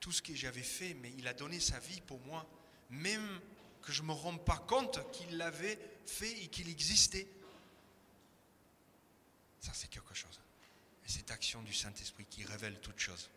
tout 0.00 0.10
ce 0.10 0.22
que 0.22 0.34
j'avais 0.34 0.62
fait, 0.62 0.94
mais 0.94 1.12
il 1.18 1.28
a 1.28 1.34
donné 1.34 1.60
sa 1.60 1.78
vie 1.80 2.00
pour 2.00 2.18
moi, 2.20 2.48
même 2.88 3.40
que 3.82 3.92
je 3.92 4.00
ne 4.00 4.06
me 4.06 4.12
rends 4.12 4.38
pas 4.38 4.56
compte 4.56 5.00
qu'il 5.12 5.36
l'avait 5.36 5.78
fait 6.06 6.32
et 6.44 6.48
qu'il 6.48 6.70
existait. 6.70 7.28
Ça, 9.60 9.72
c'est 9.74 9.90
quelque 9.90 10.14
chose. 10.14 10.40
Et 11.04 11.10
cette 11.10 11.30
action 11.30 11.60
du 11.60 11.74
Saint-Esprit 11.74 12.24
qui 12.24 12.42
révèle 12.44 12.80
toute 12.80 12.98
chose. 12.98 13.28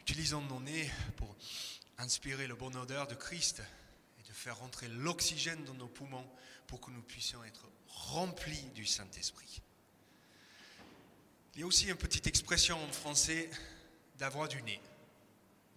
Utilisons 0.00 0.42
nos 0.42 0.58
nez 0.58 0.90
pour 1.18 1.36
inspirer 1.98 2.48
le 2.48 2.56
bon 2.56 2.76
odeur 2.76 3.06
de 3.06 3.14
Christ 3.14 3.62
et 4.18 4.28
de 4.28 4.32
faire 4.32 4.58
rentrer 4.58 4.88
l'oxygène 4.88 5.62
dans 5.62 5.74
nos 5.74 5.86
poumons 5.86 6.28
pour 6.72 6.80
que 6.80 6.90
nous 6.90 7.02
puissions 7.02 7.44
être 7.44 7.68
remplis 7.86 8.62
du 8.74 8.86
Saint-Esprit. 8.86 9.60
Il 11.52 11.60
y 11.60 11.64
a 11.64 11.66
aussi 11.66 11.86
une 11.86 11.96
petite 11.96 12.26
expression 12.26 12.82
en 12.82 12.90
français 12.90 13.50
d'avoir 14.16 14.48
du 14.48 14.62
nez, 14.62 14.80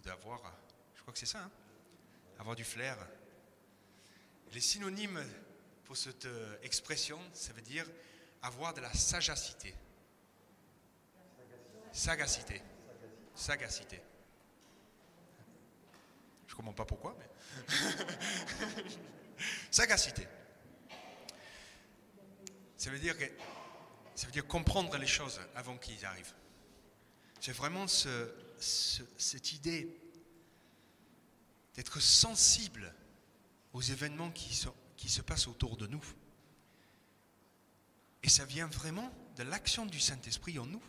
d'avoir, 0.05 0.39
je 0.95 1.01
crois 1.01 1.11
que 1.11 1.19
c'est 1.19 1.25
ça, 1.25 1.41
hein, 1.41 1.51
avoir 2.39 2.55
du 2.55 2.63
flair. 2.63 2.97
Les 4.53 4.61
synonymes 4.61 5.21
pour 5.83 5.97
cette 5.97 6.27
euh, 6.27 6.55
expression, 6.63 7.19
ça 7.33 7.51
veut 7.51 7.61
dire 7.61 7.85
avoir 8.41 8.73
de 8.73 8.79
la 8.79 8.93
sagacité. 8.93 9.75
Sagacité. 11.91 12.61
Sagacité. 13.35 14.01
Je 16.47 16.53
ne 16.53 16.55
comprends 16.55 16.71
pas 16.71 16.85
pourquoi, 16.85 17.17
mais. 17.19 17.27
sagacité. 19.69 20.25
Ça 22.77 22.89
veut 22.89 22.99
dire 22.99 23.17
que 23.17 23.25
ça 24.15 24.27
veut 24.27 24.31
dire 24.31 24.47
comprendre 24.47 24.95
les 24.97 25.07
choses 25.07 25.41
avant 25.55 25.77
qu'ils 25.77 26.05
arrivent. 26.05 26.33
C'est 27.41 27.51
vraiment 27.51 27.85
cette 28.57 29.53
idée 29.53 29.95
d'être 31.73 31.99
sensible 31.99 32.93
aux 33.73 33.81
événements 33.81 34.31
qui, 34.31 34.65
qui 34.95 35.09
se 35.09 35.21
passent 35.21 35.47
autour 35.47 35.75
de 35.75 35.87
nous. 35.87 36.03
Et 38.23 38.29
ça 38.29 38.45
vient 38.45 38.67
vraiment 38.67 39.11
de 39.35 39.43
l'action 39.43 39.85
du 39.85 39.99
Saint-Esprit 39.99 40.57
en 40.57 40.65
nous, 40.65 40.81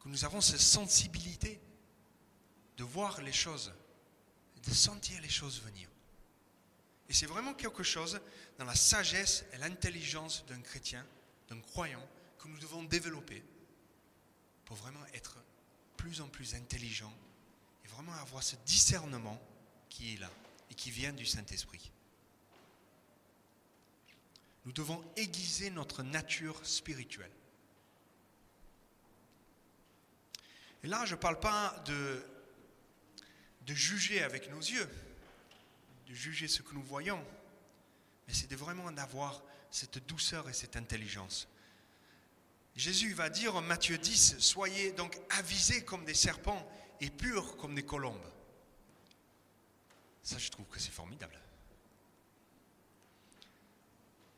que 0.00 0.08
nous 0.08 0.24
avons 0.24 0.40
cette 0.40 0.60
sensibilité 0.60 1.60
de 2.76 2.84
voir 2.84 3.20
les 3.20 3.32
choses, 3.32 3.74
de 4.62 4.70
sentir 4.72 5.20
les 5.20 5.28
choses 5.28 5.60
venir. 5.60 5.88
Et 7.08 7.14
c'est 7.14 7.26
vraiment 7.26 7.54
quelque 7.54 7.82
chose 7.82 8.20
dans 8.58 8.64
la 8.64 8.74
sagesse 8.74 9.44
et 9.52 9.58
l'intelligence 9.58 10.44
d'un 10.46 10.60
chrétien, 10.60 11.04
d'un 11.48 11.60
croyant, 11.60 12.06
que 12.38 12.48
nous 12.48 12.58
devons 12.58 12.82
développer 12.84 13.42
pour 14.64 14.76
vraiment 14.76 15.04
être 15.14 15.38
plus 15.96 16.20
en 16.20 16.28
plus 16.28 16.54
intelligent 16.54 17.12
et 17.84 17.88
vraiment 17.88 18.12
avoir 18.14 18.42
ce 18.42 18.56
discernement 18.66 19.40
qui 19.88 20.14
est 20.14 20.18
là 20.18 20.30
et 20.70 20.74
qui 20.74 20.90
vient 20.90 21.12
du 21.12 21.24
Saint-Esprit. 21.24 21.90
Nous 24.66 24.72
devons 24.72 25.02
aiguiser 25.16 25.70
notre 25.70 26.02
nature 26.02 26.60
spirituelle. 26.64 27.30
Et 30.84 30.86
là, 30.86 31.06
je 31.06 31.14
ne 31.14 31.20
parle 31.20 31.40
pas 31.40 31.82
de, 31.86 32.22
de 33.62 33.74
juger 33.74 34.22
avec 34.22 34.50
nos 34.50 34.60
yeux, 34.60 34.88
de 36.08 36.14
juger 36.14 36.48
ce 36.48 36.62
que 36.62 36.74
nous 36.74 36.82
voyons, 36.82 37.24
mais 38.26 38.34
c'est 38.34 38.50
de 38.50 38.56
vraiment 38.56 38.90
d'avoir 38.90 39.42
cette 39.70 39.98
douceur 40.06 40.48
et 40.48 40.52
cette 40.52 40.76
intelligence. 40.76 41.48
Jésus 42.74 43.12
va 43.12 43.28
dire 43.28 43.56
en 43.56 43.60
Matthieu 43.60 43.98
10, 43.98 44.38
soyez 44.38 44.92
donc 44.92 45.18
avisés 45.30 45.84
comme 45.84 46.04
des 46.04 46.14
serpents 46.14 46.66
et 47.00 47.10
purs 47.10 47.56
comme 47.56 47.74
des 47.74 47.84
colombes. 47.84 48.16
Ça, 50.22 50.38
je 50.38 50.50
trouve 50.50 50.66
que 50.66 50.78
c'est 50.78 50.92
formidable. 50.92 51.38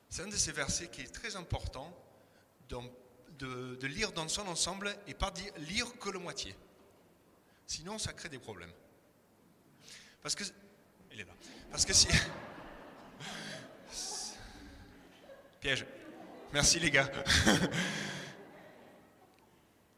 C'est 0.09 0.22
un 0.22 0.28
de 0.28 0.37
ces 0.37 0.52
versets 0.52 0.88
qui 0.88 1.02
est 1.02 1.12
très 1.12 1.37
important 1.37 1.96
de, 2.68 3.87
lire 3.87 4.12
dans 4.12 4.28
son 4.28 4.46
ensemble 4.46 4.96
et 5.06 5.14
pas 5.14 5.30
dire, 5.30 5.52
lire 5.59 5.98
que 5.98 6.11
la 6.11 6.18
moitié. 6.18 6.54
Sinon, 7.66 7.98
ça 7.98 8.12
crée 8.12 8.28
des 8.28 8.38
problèmes. 8.38 8.72
Parce 10.22 10.35
que, 10.35 10.44
il 11.12 11.20
est 11.20 11.24
là. 11.24 11.35
Parce 11.70 11.85
que 11.85 11.92
si. 11.92 12.09
Piège. 15.61 15.87
Merci 16.52 16.80
les 16.80 16.90
gars. 16.90 17.11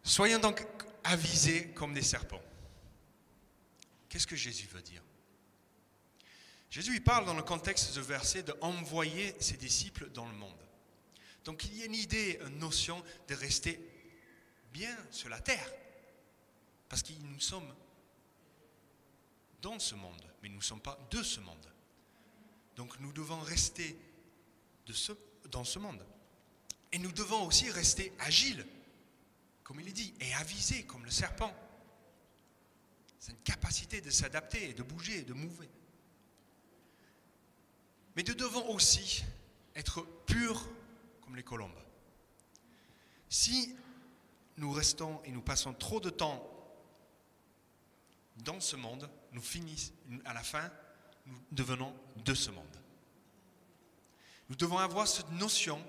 Soyons 0.03 0.39
donc 0.39 0.67
avisés 1.05 1.69
comme 1.71 1.95
des 1.95 2.03
serpents. 2.03 2.43
Qu'est-ce 4.09 4.27
que 4.27 4.37
Jésus 4.37 4.67
veut 4.67 4.83
dire? 4.83 5.03
Jésus 6.69 6.95
il 6.95 7.03
parle 7.03 7.27
dans 7.27 7.35
le 7.35 7.43
contexte 7.43 7.95
de 7.95 8.01
verset 8.01 8.43
d'envoyer 8.43 9.35
ses 9.41 9.57
disciples 9.57 10.11
dans 10.11 10.27
le 10.27 10.35
monde. 10.35 10.59
Donc 11.45 11.65
il 11.65 11.79
y 11.79 11.83
a 11.83 11.87
une 11.87 11.95
idée, 11.95 12.39
une 12.47 12.59
notion 12.59 13.03
de 13.29 13.35
rester 13.35 13.81
bien 14.73 14.97
sur 15.11 15.29
la 15.29 15.41
terre. 15.41 15.71
Parce 16.89 17.03
que 17.03 17.13
nous 17.13 17.41
sommes 17.41 17.75
dans 19.63 19.79
ce 19.79 19.95
monde, 19.95 20.23
mais 20.43 20.49
nous 20.49 20.57
ne 20.57 20.63
sommes 20.63 20.81
pas 20.81 20.99
de 21.11 21.23
ce 21.23 21.41
monde. 21.41 21.73
Donc 22.77 22.99
nous 23.01 23.13
devons 23.13 23.41
rester 23.41 23.97
de 24.87 24.93
ce, 24.93 25.13
dans 25.51 25.65
ce 25.65 25.79
monde. 25.79 26.05
Et 26.91 26.99
nous 26.99 27.13
devons 27.13 27.47
aussi 27.47 27.71
rester 27.71 28.13
agiles, 28.19 28.67
comme 29.63 29.81
il 29.81 29.89
est 29.89 29.93
dit, 29.93 30.13
et 30.21 30.35
avisés 30.35 30.85
comme 30.85 31.05
le 31.05 31.11
serpent. 31.11 31.55
C'est 33.19 33.33
une 33.33 33.39
capacité 33.39 34.01
de 34.01 34.11
s'adapter, 34.11 34.75
de 34.75 34.83
bouger, 34.83 35.23
de 35.23 35.33
mouver. 35.33 35.71
Mais 38.17 38.25
nous 38.27 38.35
devons 38.35 38.69
aussi 38.71 39.25
être 39.75 40.03
purs 40.27 40.69
comme 41.23 41.37
les 41.37 41.45
colombes. 41.45 41.71
Si 43.29 43.75
nous 44.59 44.73
restons 44.73 45.23
et 45.25 45.31
nous 45.31 45.41
passons 45.41 45.73
trop 45.73 46.01
de 46.01 46.11
temps 46.11 46.52
dans 48.45 48.61
ce 48.61 48.77
monde, 48.77 49.09
nous 49.33 49.43
finissons, 49.43 49.93
à 50.25 50.35
la 50.35 50.43
fin, 50.43 50.71
nous 51.27 51.39
devenons 51.51 51.95
de 52.17 52.35
ce 52.35 52.51
monde. 52.51 52.65
Nous 54.49 54.57
devons 54.57 54.79
avoir 54.79 55.07
cette 55.07 55.31
notion 55.33 55.83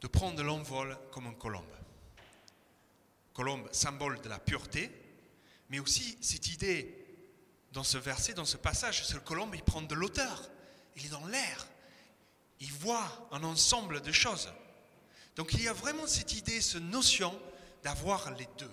de 0.00 0.06
prendre 0.06 0.42
l'envol 0.42 0.98
comme 1.12 1.26
une 1.26 1.36
colombe. 1.36 1.64
Colombe, 3.32 3.68
symbole 3.72 4.20
de 4.20 4.28
la 4.28 4.38
pureté, 4.38 4.90
mais 5.68 5.78
aussi 5.78 6.18
cette 6.20 6.48
idée 6.48 6.96
dans 7.72 7.84
ce 7.84 7.98
verset, 7.98 8.34
dans 8.34 8.44
ce 8.44 8.56
passage, 8.56 9.12
le 9.14 9.20
colombe, 9.20 9.54
il 9.54 9.62
prend 9.62 9.82
de 9.82 9.94
l'auteur, 9.94 10.50
il 10.96 11.06
est 11.06 11.10
dans 11.10 11.26
l'air, 11.26 11.68
il 12.58 12.72
voit 12.72 13.28
un 13.30 13.44
ensemble 13.44 14.00
de 14.00 14.12
choses. 14.12 14.52
Donc 15.36 15.52
il 15.54 15.62
y 15.62 15.68
a 15.68 15.72
vraiment 15.72 16.06
cette 16.06 16.32
idée, 16.34 16.60
cette 16.60 16.82
notion 16.82 17.38
d'avoir 17.82 18.32
les 18.32 18.48
deux. 18.58 18.70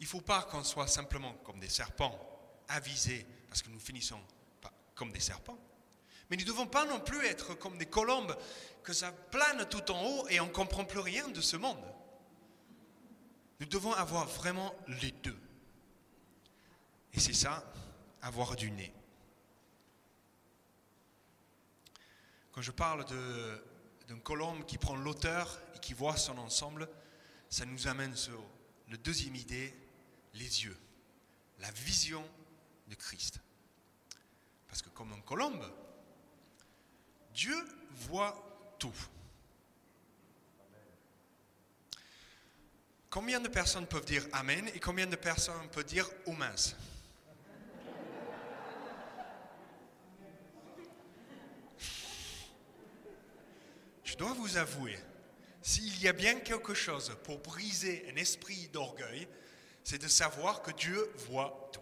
Il 0.00 0.04
ne 0.04 0.08
faut 0.08 0.20
pas 0.20 0.42
qu'on 0.42 0.62
soit 0.62 0.86
simplement 0.86 1.34
comme 1.44 1.58
des 1.58 1.68
serpents, 1.68 2.18
avisés, 2.68 3.26
parce 3.48 3.62
que 3.62 3.70
nous 3.70 3.80
finissons 3.80 4.20
comme 4.94 5.12
des 5.12 5.20
serpents. 5.20 5.58
Mais 6.30 6.36
nous 6.36 6.42
ne 6.42 6.48
devons 6.48 6.66
pas 6.66 6.84
non 6.84 7.00
plus 7.00 7.24
être 7.26 7.54
comme 7.54 7.78
des 7.78 7.86
colombes, 7.86 8.36
que 8.82 8.92
ça 8.92 9.12
plane 9.12 9.68
tout 9.68 9.90
en 9.90 10.04
haut 10.04 10.28
et 10.28 10.40
on 10.40 10.46
ne 10.46 10.52
comprend 10.52 10.84
plus 10.84 11.00
rien 11.00 11.28
de 11.28 11.40
ce 11.40 11.56
monde. 11.56 11.82
Nous 13.60 13.66
devons 13.66 13.92
avoir 13.92 14.26
vraiment 14.26 14.74
les 14.86 15.10
deux. 15.10 15.38
Et 17.12 17.20
c'est 17.20 17.34
ça, 17.34 17.64
avoir 18.22 18.54
du 18.56 18.70
nez. 18.70 18.92
Quand 22.52 22.62
je 22.62 22.70
parle 22.70 23.04
d'une 24.06 24.20
colombe 24.20 24.64
qui 24.64 24.78
prend 24.78 24.96
l'auteur 24.96 25.60
et 25.74 25.78
qui 25.78 25.94
voit 25.94 26.16
son 26.16 26.38
ensemble, 26.38 26.88
ça 27.48 27.64
nous 27.64 27.88
amène 27.88 28.14
sur 28.14 28.42
la 28.88 28.96
deuxième 28.96 29.36
idée, 29.36 29.74
les 30.34 30.64
yeux, 30.64 30.76
la 31.58 31.70
vision 31.70 32.24
de 32.88 32.94
Christ. 32.94 33.40
Parce 34.66 34.82
que 34.82 34.88
comme 34.90 35.12
une 35.12 35.22
colombe, 35.22 35.64
Dieu 37.32 37.56
voit 37.90 38.76
tout. 38.78 38.94
Combien 43.10 43.40
de 43.40 43.48
personnes 43.48 43.86
peuvent 43.86 44.04
dire 44.04 44.26
Amen 44.32 44.68
et 44.74 44.80
combien 44.80 45.06
de 45.06 45.16
personnes 45.16 45.68
peuvent 45.70 45.84
dire 45.84 46.08
Oh 46.26 46.34
Je 54.04 54.16
dois 54.16 54.32
vous 54.34 54.56
avouer, 54.56 54.98
s'il 55.62 56.02
y 56.02 56.08
a 56.08 56.12
bien 56.12 56.40
quelque 56.40 56.74
chose 56.74 57.16
pour 57.24 57.38
briser 57.38 58.04
un 58.12 58.16
esprit 58.16 58.68
d'orgueil, 58.68 59.28
c'est 59.88 59.96
de 59.96 60.06
savoir 60.06 60.60
que 60.60 60.70
Dieu 60.70 61.10
voit 61.30 61.70
tout. 61.72 61.80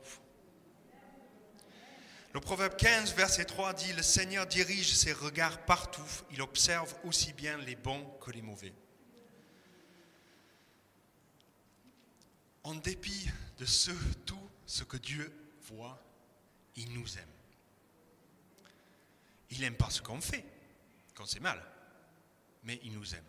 Le 2.33 2.38
Proverbe 2.38 2.77
15, 2.77 3.16
verset 3.16 3.47
3 3.47 3.75
dit, 3.75 3.92
Le 3.95 4.03
Seigneur 4.03 4.47
dirige 4.47 4.95
ses 4.95 5.12
regards 5.12 5.64
partout, 5.64 6.07
il 6.31 6.40
observe 6.40 6.95
aussi 7.03 7.33
bien 7.33 7.59
les 7.59 7.75
bons 7.75 8.05
que 8.21 8.31
les 8.31 8.42
mauvais. 8.42 8.73
En 12.62 12.77
dépit 12.77 13.29
de 13.59 13.64
ce, 13.64 13.90
tout 14.25 14.51
ce 14.66 14.85
que 14.85 14.99
Dieu 14.99 15.33
voit, 15.62 16.01
il 16.77 16.92
nous 16.92 17.19
aime. 17.19 17.35
Il 19.51 19.62
n'aime 19.62 19.77
pas 19.77 19.90
ce 19.90 20.01
qu'on 20.01 20.21
fait, 20.21 20.45
quand 21.16 21.27
c'est 21.27 21.40
mal, 21.40 21.61
mais 22.62 22.79
il 22.85 22.92
nous 22.92 23.16
aime. 23.16 23.25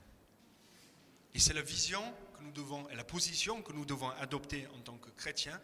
Et 1.33 1.39
c'est 1.39 1.53
la 1.53 1.63
vision 1.63 2.13
que 2.37 2.43
nous 2.43 2.51
devons, 2.51 2.87
la 2.89 3.03
position 3.03 3.61
que 3.61 3.73
nous 3.73 3.85
devons 3.85 4.09
adopter 4.11 4.67
en 4.75 4.79
tant 4.79 4.97
que 4.97 5.09
chrétiens 5.11 5.59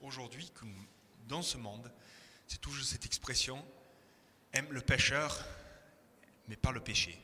aujourd'hui, 0.00 0.50
dans 1.26 1.42
ce 1.42 1.56
monde, 1.56 1.90
c'est 2.46 2.60
toujours 2.60 2.84
cette 2.84 3.06
expression, 3.06 3.64
aime 4.52 4.70
le 4.70 4.80
pécheur, 4.80 5.44
mais 6.48 6.56
pas 6.56 6.72
le 6.72 6.80
péché. 6.80 7.20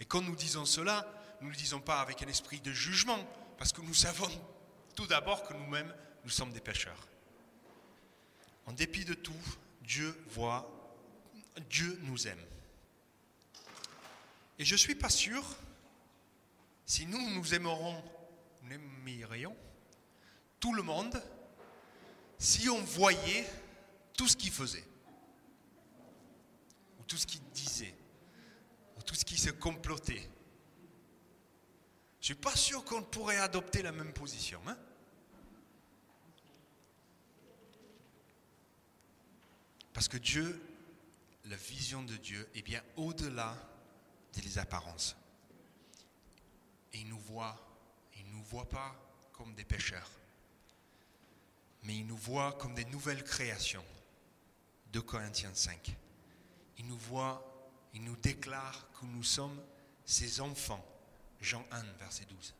Et 0.00 0.04
quand 0.04 0.22
nous 0.22 0.36
disons 0.36 0.64
cela, 0.64 1.06
nous 1.40 1.48
ne 1.48 1.52
le 1.52 1.58
disons 1.58 1.80
pas 1.80 2.00
avec 2.00 2.22
un 2.22 2.28
esprit 2.28 2.60
de 2.60 2.72
jugement, 2.72 3.18
parce 3.58 3.72
que 3.72 3.80
nous 3.80 3.94
savons 3.94 4.30
tout 4.94 5.06
d'abord 5.06 5.46
que 5.46 5.54
nous-mêmes, 5.54 5.94
nous 6.24 6.30
sommes 6.30 6.52
des 6.52 6.60
pécheurs. 6.60 7.08
En 8.66 8.72
dépit 8.72 9.04
de 9.04 9.14
tout, 9.14 9.32
Dieu 9.82 10.16
voit, 10.28 10.70
Dieu 11.70 11.98
nous 12.02 12.26
aime. 12.26 12.44
Et 14.58 14.64
je 14.64 14.74
ne 14.74 14.78
suis 14.78 14.94
pas 14.94 15.08
sûr 15.08 15.44
si 16.88 17.04
nous, 17.04 17.30
nous 17.34 17.54
aimerons, 17.54 18.02
nous 18.62 18.72
aimerions 18.72 19.54
tout 20.58 20.72
le 20.72 20.82
monde 20.82 21.22
si 22.38 22.66
on 22.70 22.80
voyait 22.80 23.46
tout 24.14 24.26
ce 24.26 24.34
qu'il 24.34 24.50
faisait, 24.50 24.84
ou 26.98 27.02
tout 27.02 27.18
ce 27.18 27.26
qu'il 27.26 27.42
disait, 27.50 27.94
ou 28.96 29.02
tout 29.02 29.14
ce 29.14 29.26
qui 29.26 29.36
se 29.36 29.50
complotait. 29.50 30.30
Je 32.20 32.32
ne 32.32 32.34
suis 32.34 32.34
pas 32.34 32.56
sûr 32.56 32.82
qu'on 32.84 33.02
pourrait 33.02 33.36
adopter 33.36 33.82
la 33.82 33.92
même 33.92 34.14
position. 34.14 34.60
Hein. 34.66 34.78
Parce 39.92 40.08
que 40.08 40.16
Dieu, 40.16 40.58
la 41.44 41.56
vision 41.56 42.02
de 42.02 42.16
Dieu 42.16 42.48
est 42.54 42.62
bien 42.62 42.82
au-delà 42.96 43.54
des 44.32 44.58
apparences. 44.58 45.16
Et 46.92 46.98
il 47.00 47.08
nous 47.08 47.18
voit, 47.18 47.56
il 48.16 48.26
ne 48.26 48.32
nous 48.32 48.42
voit 48.44 48.68
pas 48.68 48.94
comme 49.32 49.54
des 49.54 49.64
pécheurs, 49.64 50.10
mais 51.84 51.96
il 51.96 52.06
nous 52.06 52.16
voit 52.16 52.52
comme 52.54 52.74
des 52.74 52.84
nouvelles 52.86 53.24
créations. 53.24 53.84
2 54.92 55.02
Corinthiens 55.02 55.54
5. 55.54 55.94
Il 56.78 56.86
nous 56.86 56.98
voit, 56.98 57.44
il 57.94 58.02
nous 58.02 58.16
déclare 58.16 58.88
que 58.92 59.06
nous 59.06 59.22
sommes 59.22 59.60
ses 60.04 60.40
enfants. 60.40 60.84
Jean 61.40 61.64
1, 61.70 61.82
verset 61.98 62.24
12. 62.24 62.54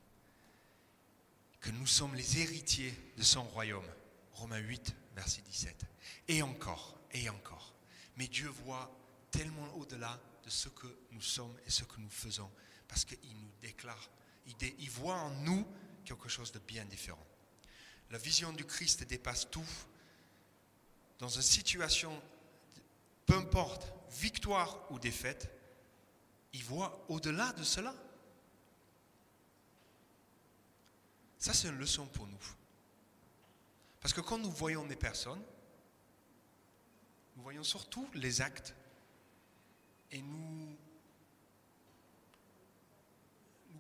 Que 1.60 1.70
nous 1.70 1.86
sommes 1.86 2.14
les 2.14 2.40
héritiers 2.40 2.94
de 3.16 3.22
son 3.22 3.42
royaume. 3.42 3.86
Romains 4.34 4.58
8, 4.58 4.94
verset 5.16 5.42
17. 5.42 5.84
Et 6.28 6.42
encore, 6.42 7.00
et 7.12 7.28
encore. 7.28 7.74
Mais 8.16 8.28
Dieu 8.28 8.48
voit 8.48 8.90
tellement 9.30 9.74
au-delà 9.76 10.20
de 10.44 10.50
ce 10.50 10.68
que 10.68 10.86
nous 11.10 11.20
sommes 11.20 11.56
et 11.66 11.70
ce 11.70 11.84
que 11.84 12.00
nous 12.00 12.10
faisons, 12.10 12.50
parce 12.86 13.04
qu'il 13.04 13.36
nous 13.40 13.50
déclare 13.60 14.08
il, 14.78 14.90
voit 14.90 15.14
en 15.14 15.30
nous 15.30 15.66
quelque 16.04 16.28
chose 16.28 16.52
de 16.52 16.58
bien 16.58 16.84
différent. 16.84 17.26
La 18.10 18.18
vision 18.18 18.52
du 18.52 18.64
Christ 18.64 19.04
dépasse 19.04 19.50
tout. 19.50 19.66
Dans 21.18 21.28
une 21.28 21.42
situation, 21.42 22.22
peu 23.26 23.34
importe, 23.34 23.92
victoire 24.10 24.90
ou 24.90 24.98
défaite, 24.98 25.50
il 26.52 26.64
voit 26.64 27.04
au-delà 27.08 27.52
de 27.52 27.62
cela. 27.62 27.94
Ça, 31.38 31.52
c'est 31.52 31.68
une 31.68 31.78
leçon 31.78 32.06
pour 32.06 32.26
nous. 32.26 32.38
Parce 34.00 34.14
que 34.14 34.20
quand 34.20 34.38
nous 34.38 34.50
voyons 34.50 34.86
des 34.86 34.96
personnes, 34.96 35.42
nous 37.36 37.42
voyons 37.42 37.64
surtout 37.64 38.08
les 38.14 38.40
actes 38.40 38.74
et 40.10 40.22
nous 40.22 40.76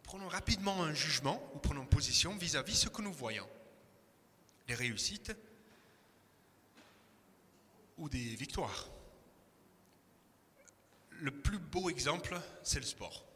prenons 0.08 0.28
rapidement 0.28 0.82
un 0.82 0.94
jugement 0.94 1.38
ou 1.54 1.58
prenons 1.58 1.84
position 1.84 2.34
vis-à-vis 2.34 2.76
ce 2.76 2.88
que 2.88 3.02
nous 3.02 3.12
voyons. 3.12 3.46
Les 4.66 4.74
réussites 4.74 5.36
ou 7.98 8.08
des 8.08 8.34
victoires. 8.36 8.88
Le 11.10 11.30
plus 11.30 11.58
beau 11.58 11.90
exemple, 11.90 12.40
c'est 12.62 12.80
le 12.80 12.86
sport. 12.86 13.26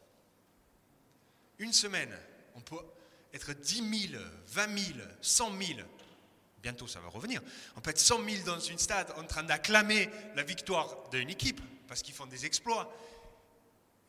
Une 1.59 1.75
semaine, 1.75 2.17
on 2.55 2.63
peut 2.63 2.81
être 3.35 3.53
10 3.53 4.09
000, 4.09 4.23
20 4.47 4.79
000, 4.79 4.99
100 5.21 5.59
000 5.61 5.81
bientôt 6.63 6.87
ça 6.87 7.01
va 7.01 7.09
revenir. 7.09 7.43
On 7.77 7.81
peut 7.81 7.91
être 7.91 7.99
100 7.99 8.25
000 8.25 8.45
dans 8.47 8.61
une 8.61 8.79
stade 8.79 9.13
en 9.19 9.25
train 9.25 9.43
d'acclamer 9.43 10.09
la 10.37 10.43
victoire 10.43 11.11
d'une 11.11 11.29
équipe 11.29 11.61
parce 11.87 12.03
qu'ils 12.03 12.15
font 12.15 12.27
des 12.27 12.47
exploits. 12.47 12.91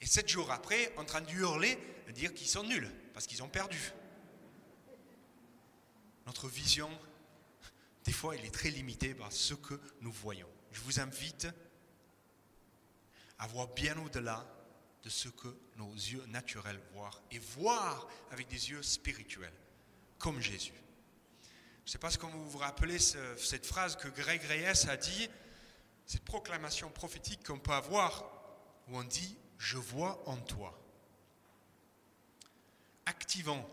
Et 0.04 0.06
sept 0.06 0.28
jours 0.28 0.52
après, 0.52 0.94
en 0.98 1.06
train 1.06 1.22
de 1.22 1.32
hurler, 1.32 1.80
de 2.08 2.12
dire 2.12 2.34
qu'ils 2.34 2.50
sont 2.50 2.64
nuls 2.64 2.92
parce 3.14 3.26
qu'ils 3.26 3.42
ont 3.42 3.48
perdu. 3.48 3.80
Notre 6.26 6.50
vision, 6.50 6.90
des 8.04 8.12
fois, 8.12 8.36
elle 8.36 8.44
est 8.44 8.54
très 8.54 8.70
limitée 8.70 9.16
par 9.16 9.32
ce 9.32 9.54
que 9.54 9.80
nous 10.02 10.12
voyons. 10.12 10.50
Je 10.74 10.82
vous 10.82 11.00
invite 11.00 11.48
à 13.40 13.48
voir 13.48 13.70
bien 13.70 13.98
au-delà 13.98 14.46
de 15.04 15.10
ce 15.10 15.30
que 15.30 15.48
nos 15.78 15.94
yeux 15.94 16.26
naturels 16.26 16.82
voient 16.92 17.24
et 17.32 17.40
voir 17.40 18.06
avec 18.30 18.50
des 18.50 18.72
yeux 18.72 18.84
spirituels, 18.84 19.56
comme 20.20 20.42
Jésus. 20.42 20.74
Je 21.86 21.90
ne 21.90 21.92
sais 21.94 21.98
pas 21.98 22.12
si 22.12 22.18
vous 22.18 22.50
vous 22.50 22.58
rappelez 22.58 23.00
cette 23.00 23.66
phrase 23.66 23.96
que 23.96 24.10
Greg 24.10 24.42
Reyes 24.44 24.90
a 24.90 24.98
dit, 24.98 25.30
cette 26.06 26.26
proclamation 26.26 26.90
prophétique 26.90 27.48
qu'on 27.48 27.60
peut 27.60 27.72
avoir, 27.72 28.30
où 28.90 28.98
on 28.98 29.04
dit 29.06 29.38
Je 29.58 29.78
vois 29.78 30.22
en 30.28 30.38
toi. 30.38 30.80
Activons 33.06 33.66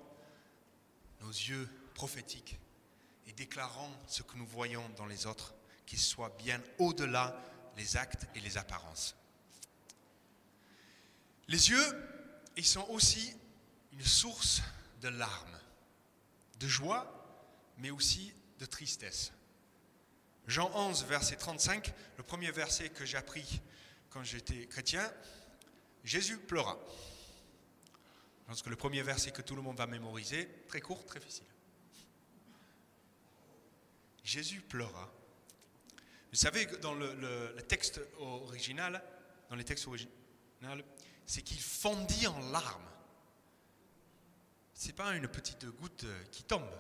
nos 1.20 1.30
yeux 1.30 1.68
prophétiques 1.94 2.58
et 3.26 3.32
déclarant 3.32 3.90
ce 4.06 4.22
que 4.22 4.36
nous 4.36 4.46
voyons 4.46 4.88
dans 4.96 5.06
les 5.06 5.26
autres, 5.26 5.54
qu'il 5.86 5.98
soit 5.98 6.34
bien 6.38 6.60
au-delà 6.78 7.36
les 7.76 7.96
actes 7.96 8.26
et 8.34 8.40
les 8.40 8.58
apparences. 8.58 9.16
Les 11.48 11.70
yeux, 11.70 12.08
ils 12.56 12.66
sont 12.66 12.86
aussi 12.90 13.34
une 13.92 14.04
source 14.04 14.62
de 15.00 15.08
larmes, 15.08 15.58
de 16.58 16.68
joie, 16.68 17.06
mais 17.78 17.90
aussi 17.90 18.32
de 18.58 18.66
tristesse. 18.66 19.32
Jean 20.46 20.70
11, 20.74 21.04
verset 21.04 21.36
35, 21.36 21.92
le 22.16 22.22
premier 22.22 22.50
verset 22.50 22.90
que 22.90 23.04
j'ai 23.04 23.16
appris 23.16 23.60
quand 24.10 24.22
j'étais 24.22 24.66
chrétien, 24.66 25.12
Jésus 26.04 26.38
pleura. 26.38 26.78
Je 28.40 28.46
pense 28.46 28.62
que 28.62 28.70
le 28.70 28.76
premier 28.76 29.02
verset 29.02 29.30
que 29.30 29.42
tout 29.42 29.54
le 29.54 29.62
monde 29.62 29.76
va 29.76 29.86
mémoriser, 29.86 30.48
très 30.68 30.80
court, 30.80 31.04
très 31.06 31.20
facile. 31.20 31.46
Jésus 34.24 34.60
pleura. 34.60 35.10
Vous 36.30 36.36
savez 36.36 36.66
que 36.66 36.76
dans 36.76 36.94
le, 36.94 37.56
texte 37.68 38.00
original, 38.18 39.02
dans 39.48 39.56
les 39.56 39.64
textes 39.64 39.86
originaux, 39.86 40.12
c'est 41.26 41.42
qu'il 41.42 41.60
fondit 41.60 42.26
en 42.26 42.38
larmes. 42.50 42.88
Ce 44.74 44.86
n'est 44.86 44.92
pas 44.92 45.14
une 45.14 45.28
petite 45.28 45.66
goutte 45.66 46.06
qui 46.30 46.44
tombe. 46.44 46.70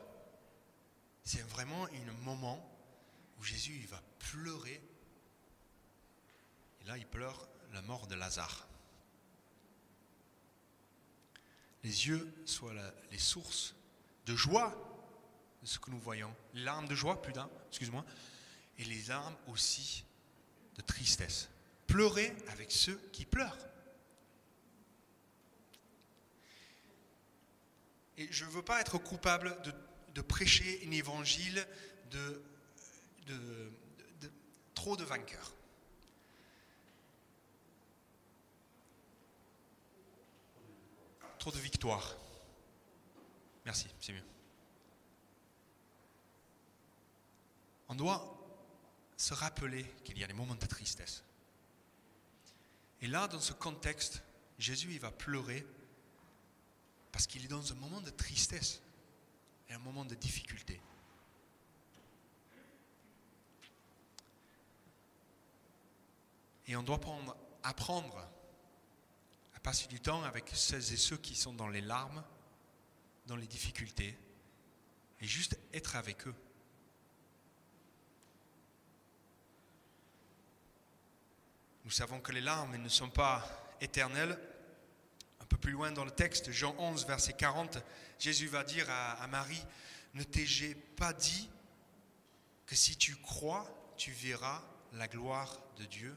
C'est 1.24 1.42
vraiment 1.48 1.86
un 1.86 2.12
moment 2.24 2.66
où 3.38 3.44
Jésus 3.44 3.86
va 3.90 4.02
pleurer. 4.18 4.80
Et 6.80 6.84
là, 6.86 6.96
il 6.96 7.06
pleure 7.06 7.48
la 7.72 7.82
mort 7.82 8.06
de 8.06 8.14
Lazare. 8.14 8.69
Les 11.82 12.08
yeux 12.08 12.32
soient 12.44 12.74
les 13.10 13.18
sources 13.18 13.74
de 14.26 14.36
joie 14.36 14.74
de 15.62 15.66
ce 15.66 15.78
que 15.78 15.90
nous 15.90 15.98
voyons. 15.98 16.34
Les 16.54 16.62
larmes 16.62 16.88
de 16.88 16.94
joie, 16.94 17.20
plus 17.20 17.32
d'un, 17.32 17.48
excuse-moi. 17.68 18.04
Et 18.78 18.84
les 18.84 19.02
larmes 19.04 19.36
aussi 19.46 20.04
de 20.76 20.82
tristesse. 20.82 21.48
Pleurer 21.86 22.34
avec 22.48 22.70
ceux 22.70 22.96
qui 23.12 23.24
pleurent. 23.24 23.58
Et 28.16 28.28
je 28.30 28.44
ne 28.44 28.50
veux 28.50 28.62
pas 28.62 28.80
être 28.80 28.98
coupable 28.98 29.56
de, 30.14 30.20
prêcher 30.20 30.82
un 30.86 30.90
évangile 30.90 31.66
de, 32.10 32.42
de, 33.26 33.72
trop 34.74 34.96
de 34.96 35.04
vainqueurs. 35.04 35.54
Trop 41.40 41.50
de 41.50 41.58
victoires. 41.58 42.16
Merci, 43.64 43.88
c'est 43.98 44.12
mieux. 44.12 44.22
On 47.88 47.94
doit 47.94 48.36
se 49.16 49.32
rappeler 49.32 49.84
qu'il 50.04 50.18
y 50.18 50.24
a 50.24 50.26
des 50.26 50.34
moments 50.34 50.54
de 50.54 50.66
tristesse. 50.66 51.24
Et 53.00 53.06
là, 53.06 53.26
dans 53.26 53.40
ce 53.40 53.54
contexte, 53.54 54.22
Jésus, 54.58 54.92
il 54.92 55.00
va 55.00 55.10
pleurer 55.10 55.66
parce 57.10 57.26
qu'il 57.26 57.42
est 57.42 57.48
dans 57.48 57.72
un 57.72 57.76
moment 57.76 58.02
de 58.02 58.10
tristesse 58.10 58.82
et 59.70 59.72
un 59.72 59.78
moment 59.78 60.04
de 60.04 60.14
difficulté. 60.14 60.78
Et 66.66 66.76
on 66.76 66.82
doit 66.82 67.00
apprendre 67.62 68.28
à 69.60 69.62
passer 69.62 69.86
du 69.86 70.00
temps 70.00 70.22
avec 70.24 70.50
celles 70.54 70.92
et 70.92 70.96
ceux 70.96 71.16
qui 71.16 71.34
sont 71.34 71.52
dans 71.52 71.68
les 71.68 71.80
larmes, 71.80 72.24
dans 73.26 73.36
les 73.36 73.46
difficultés, 73.46 74.16
et 75.20 75.26
juste 75.26 75.58
être 75.72 75.96
avec 75.96 76.26
eux. 76.26 76.34
Nous 81.84 81.90
savons 81.90 82.20
que 82.20 82.32
les 82.32 82.40
larmes 82.40 82.76
ne 82.76 82.88
sont 82.88 83.10
pas 83.10 83.46
éternelles, 83.80 84.38
peu 85.50 85.56
plus 85.56 85.72
loin 85.72 85.90
dans 85.90 86.04
le 86.04 86.12
texte, 86.12 86.52
Jean 86.52 86.74
11, 86.78 87.06
verset 87.06 87.32
40, 87.32 87.78
Jésus 88.18 88.46
va 88.46 88.62
dire 88.62 88.86
à, 88.88 89.26
Marie, 89.26 89.62
ne 90.14 90.22
t'ai-je 90.22 90.74
pas 90.96 91.12
dit 91.12 91.50
que 92.66 92.76
si 92.76 92.96
tu 92.96 93.16
crois, 93.16 93.66
tu 93.96 94.12
verras 94.12 94.62
la 94.92 95.08
gloire 95.08 95.60
de 95.76 95.84
Dieu? 95.84 96.16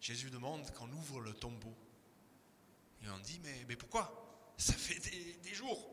Jésus 0.00 0.30
demande 0.30 0.70
qu'on 0.72 0.90
ouvre 0.90 1.20
le 1.20 1.34
tombeau. 1.34 1.76
Et 3.02 3.08
on 3.10 3.18
dit, 3.18 3.40
mais, 3.68 3.76
pourquoi? 3.76 4.54
Ça 4.56 4.72
fait 4.72 4.98
des, 5.42 5.54
jours. 5.54 5.90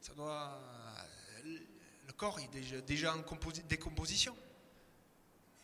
Ça 0.00 0.14
doit, 0.14 0.60
le 1.44 2.12
corps 2.12 2.38
est 2.40 2.82
déjà, 2.82 3.14
en 3.14 3.24
décomposition. 3.68 4.36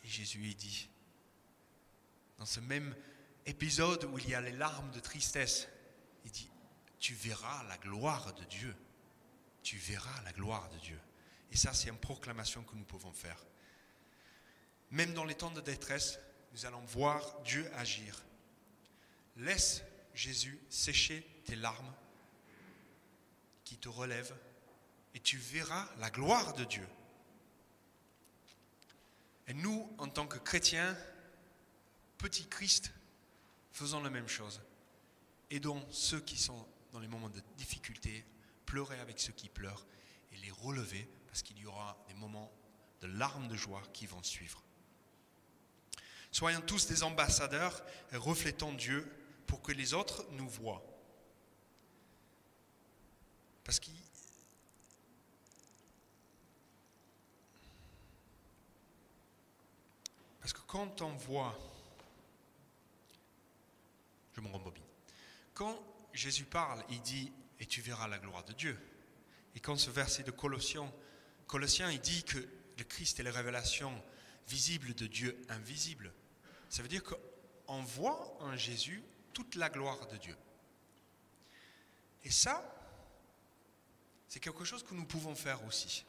Et 0.03 0.07
Jésus 0.07 0.53
dit, 0.55 0.89
dans 2.37 2.45
ce 2.45 2.59
même 2.59 2.95
épisode 3.45 4.03
où 4.05 4.17
il 4.19 4.29
y 4.29 4.35
a 4.35 4.41
les 4.41 4.51
larmes 4.51 4.91
de 4.91 4.99
tristesse, 4.99 5.67
il 6.25 6.31
dit, 6.31 6.49
tu 6.99 7.13
verras 7.13 7.63
la 7.65 7.77
gloire 7.77 8.33
de 8.33 8.43
Dieu. 8.45 8.75
Tu 9.63 9.77
verras 9.77 10.21
la 10.23 10.31
gloire 10.33 10.69
de 10.69 10.77
Dieu. 10.79 10.99
Et 11.51 11.57
ça, 11.57 11.73
c'est 11.73 11.89
une 11.89 11.97
proclamation 11.97 12.63
que 12.63 12.75
nous 12.75 12.83
pouvons 12.83 13.13
faire. 13.13 13.43
Même 14.91 15.13
dans 15.13 15.23
les 15.23 15.35
temps 15.35 15.51
de 15.51 15.61
détresse, 15.61 16.19
nous 16.55 16.65
allons 16.65 16.85
voir 16.85 17.41
Dieu 17.41 17.69
agir. 17.75 18.23
Laisse 19.35 19.83
Jésus 20.13 20.57
sécher 20.69 21.21
tes 21.43 21.57
larmes 21.57 21.93
qui 23.65 23.75
te 23.75 23.89
relèvent 23.89 24.33
et 25.13 25.19
tu 25.19 25.37
verras 25.37 25.85
la 25.97 26.09
gloire 26.09 26.53
de 26.53 26.63
Dieu. 26.63 26.87
Et 29.47 29.53
nous, 29.53 29.93
en 29.97 30.07
tant 30.07 30.27
que 30.27 30.37
chrétiens, 30.37 30.97
petit 32.17 32.47
Christ, 32.47 32.93
faisons 33.73 34.01
la 34.01 34.09
même 34.09 34.29
chose. 34.29 34.61
Aidons 35.51 35.85
ceux 35.91 36.21
qui 36.21 36.37
sont 36.37 36.65
dans 36.93 36.99
les 36.99 37.09
moments 37.09 37.29
de 37.29 37.41
difficulté, 37.57 38.23
pleurer 38.65 39.01
avec 39.01 39.19
ceux 39.19 39.33
qui 39.33 39.49
pleurent 39.49 39.85
et 40.31 40.37
les 40.37 40.51
relever 40.51 41.05
parce 41.27 41.41
qu'il 41.43 41.59
y 41.59 41.65
aura 41.65 41.97
des 42.07 42.13
moments 42.13 42.49
de 43.01 43.07
larmes 43.07 43.49
de 43.49 43.57
joie 43.57 43.83
qui 43.91 44.05
vont 44.05 44.23
suivre. 44.23 44.64
Soyons 46.35 46.59
tous 46.59 46.87
des 46.87 47.01
ambassadeurs 47.01 47.81
et 48.11 48.17
reflétons 48.17 48.73
Dieu 48.73 49.09
pour 49.47 49.61
que 49.61 49.71
les 49.71 49.93
autres 49.93 50.25
nous 50.31 50.49
voient. 50.49 50.83
Parce 53.63 53.79
que 53.79 53.87
quand 60.67 61.01
on 61.01 61.15
voit 61.15 61.57
je 64.35 64.41
me 64.41 64.49
rembobine. 64.49 64.83
Quand 65.53 65.81
Jésus 66.11 66.43
parle, 66.43 66.83
il 66.89 67.01
dit 67.01 67.31
Et 67.61 67.65
tu 67.65 67.79
verras 67.79 68.09
la 68.09 68.19
gloire 68.19 68.43
de 68.43 68.51
Dieu. 68.51 68.77
Et 69.55 69.61
quand 69.61 69.77
ce 69.77 69.89
verset 69.89 70.23
de 70.23 70.31
Colossiens, 70.31 70.91
Colossiens, 71.47 71.89
il 71.91 72.01
dit 72.01 72.25
que 72.25 72.45
le 72.77 72.83
Christ 72.83 73.21
est 73.21 73.23
la 73.23 73.31
révélation 73.31 74.03
visible 74.49 74.93
de 74.95 75.07
Dieu 75.07 75.41
invisible. 75.47 76.11
Ça 76.75 76.81
veut 76.81 76.89
dire 76.89 77.03
qu'on 77.03 77.83
voit 77.83 78.35
en 78.41 78.57
Jésus 78.57 79.01
toute 79.31 79.55
la 79.55 79.69
gloire 79.69 80.07
de 80.07 80.17
Dieu. 80.17 80.35
Et 82.25 82.29
ça, 82.29 82.61
c'est 84.27 84.41
quelque 84.41 84.65
chose 84.65 84.83
que 84.83 84.93
nous 84.93 85.05
pouvons 85.05 85.35
faire 85.35 85.63
aussi. 85.63 86.03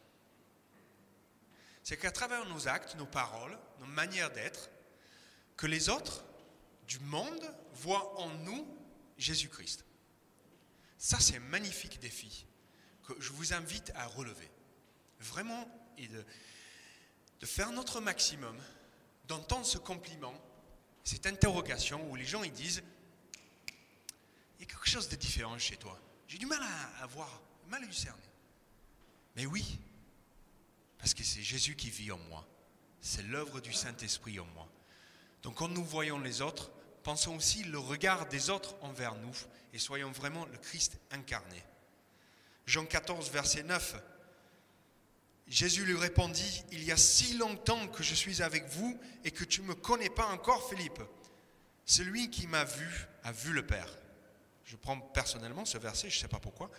C'est 1.85 1.97
qu'à 1.97 2.11
travers 2.11 2.45
nos 2.47 2.67
actes, 2.67 2.97
nos 2.97 3.07
paroles, 3.07 3.57
nos 3.79 3.87
manières 3.87 4.33
d'être, 4.33 4.69
que 5.57 5.69
les 5.69 5.89
autres 5.89 6.25
du 6.89 6.99
monde 6.99 7.49
voit 7.75 8.19
en 8.19 8.31
nous 8.31 8.67
Jésus-Christ. 9.19 9.85
Ça, 10.99 11.21
c'est 11.21 11.37
un 11.37 11.41
magnifique 11.49 12.01
défi 12.01 12.45
que 13.07 13.15
je 13.21 13.31
vous 13.31 13.55
invite 13.55 13.93
à 13.95 14.09
relever. 14.09 14.51
vraiment 15.21 15.71
et 15.97 16.09
de, 16.09 16.25
de 17.39 17.47
faire 17.47 17.71
notre 17.71 18.01
maximum, 18.01 18.61
d'entendre 19.29 19.65
ce 19.65 19.79
compliment, 19.79 20.35
cette 21.07 21.27
interrogation 21.27 22.11
où 22.11 22.17
les 22.17 22.25
gens 22.25 22.43
ils 22.43 22.53
disent 22.53 22.83
il 24.59 24.63
y 24.63 24.63
a 24.65 24.67
quelque 24.67 24.89
chose 24.89 25.09
de 25.09 25.17
différent 25.17 25.57
chez 25.57 25.77
toi. 25.77 25.99
J'ai 26.27 26.39
du 26.39 26.47
mal 26.47 26.61
à, 26.61 27.05
à 27.05 27.07
voir, 27.07 27.41
mal 27.69 27.85
à 27.85 27.87
discerner. 27.87 28.23
Mais 29.37 29.47
oui, 29.47 29.79
parce 30.99 31.15
que 31.15 31.23
c'est 31.23 31.43
Jésus 31.43 31.77
qui 31.77 31.91
vit 31.91 32.11
en 32.11 32.19
moi. 32.19 32.45
C'est 33.01 33.23
l'œuvre 33.23 33.61
du 33.61 33.73
Saint-Esprit 33.73 34.41
en 34.41 34.47
moi. 34.47 34.69
Donc 35.43 35.57
quand 35.57 35.69
nous 35.69 35.85
voyons 35.85 36.19
les 36.19 36.43
autres, 36.43 36.73
pensons 37.05 37.37
aussi 37.37 37.63
le 37.63 37.79
regard 37.79 38.27
des 38.27 38.51
autres 38.51 38.75
envers 38.83 39.15
nous 39.15 39.37
et 39.73 39.79
soyons 39.79 40.11
vraiment 40.11 40.45
le 40.47 40.59
Christ 40.59 40.99
incarné. 41.13 41.63
Jean 42.67 42.85
14, 42.85 43.31
verset 43.31 43.63
9. 43.63 43.95
Jésus 45.49 45.85
lui 45.85 45.97
répondit, 45.97 46.65
Il 46.73 46.83
y 46.83 46.93
a 46.93 46.97
si 46.97 47.37
longtemps 47.37 47.87
que 47.89 48.03
je 48.03 48.15
suis 48.15 48.43
avec 48.43 48.67
vous 48.69 48.99
et 49.25 49.31
que 49.31 49.45
tu 49.45 49.63
ne 49.63 49.69
me 49.69 49.75
connais 49.75 50.11
pas 50.11 50.27
encore, 50.27 50.69
Philippe. 50.69 51.01
Celui 51.85 52.31
qui 52.31 52.47
m'a 52.47 52.65
vu 52.65 53.07
a 53.23 53.33
vu 53.33 53.53
le 53.53 53.65
Père. 53.65 53.89
Je 54.65 54.75
prends 54.75 54.99
personnellement 54.99 55.65
ce 55.65 55.79
verset, 55.79 56.11
je 56.11 56.17
ne 56.17 56.21
sais 56.23 56.29
pas 56.29 56.41
pourquoi. 56.41 56.71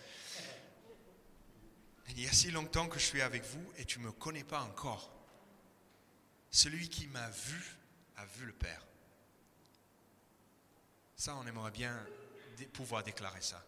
Il 2.10 2.20
y 2.20 2.26
a 2.26 2.32
si 2.32 2.50
longtemps 2.50 2.88
que 2.88 2.98
je 2.98 3.04
suis 3.04 3.22
avec 3.22 3.42
vous 3.44 3.72
et 3.78 3.84
tu 3.84 3.98
ne 4.00 4.04
me 4.04 4.12
connais 4.12 4.44
pas 4.44 4.60
encore. 4.60 5.10
Celui 6.50 6.88
qui 6.88 7.06
m'a 7.06 7.28
vu 7.30 7.76
a 8.16 8.26
vu 8.26 8.44
le 8.46 8.52
Père. 8.52 8.86
Ça, 11.16 11.34
on 11.36 11.46
aimerait 11.46 11.70
bien 11.70 12.06
pouvoir 12.72 13.02
déclarer 13.02 13.40
ça. 13.40 13.64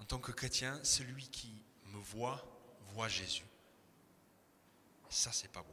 En 0.00 0.04
tant 0.04 0.18
que 0.18 0.32
chrétien, 0.32 0.78
celui 0.82 1.28
qui 1.28 1.52
me 1.92 1.98
voit, 1.98 2.44
voit 2.92 3.08
Jésus. 3.08 3.44
Ça, 5.08 5.30
c'est 5.32 5.50
pas 5.50 5.62
beau. 5.62 5.68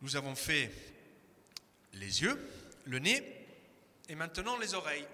Nous 0.00 0.16
avons 0.16 0.34
fait 0.34 0.70
les 1.92 2.22
yeux, 2.22 2.38
le 2.84 2.98
nez 2.98 3.46
et 4.08 4.14
maintenant 4.14 4.58
les 4.58 4.74
oreilles. 4.74 5.06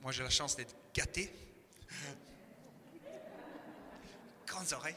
Moi, 0.00 0.12
j'ai 0.12 0.22
la 0.22 0.30
chance 0.30 0.56
d'être 0.56 0.74
gâté. 0.94 1.32
Grandes 4.46 4.72
oreilles. 4.72 4.96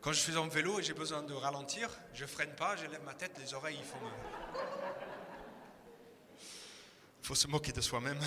Quand 0.00 0.12
je 0.12 0.20
suis 0.20 0.36
en 0.36 0.48
vélo 0.48 0.80
et 0.80 0.82
j'ai 0.82 0.92
besoin 0.92 1.22
de 1.22 1.32
ralentir, 1.32 1.88
je 2.12 2.26
freine 2.26 2.54
pas, 2.54 2.76
je 2.76 2.84
lève 2.86 3.02
ma 3.04 3.14
tête, 3.14 3.38
les 3.38 3.54
oreilles, 3.54 3.78
il 3.78 3.84
faut 3.84 3.98
me... 3.98 4.10
Il 7.22 7.26
faut 7.26 7.34
se 7.34 7.46
moquer 7.46 7.72
de 7.72 7.80
soi-même. 7.80 8.20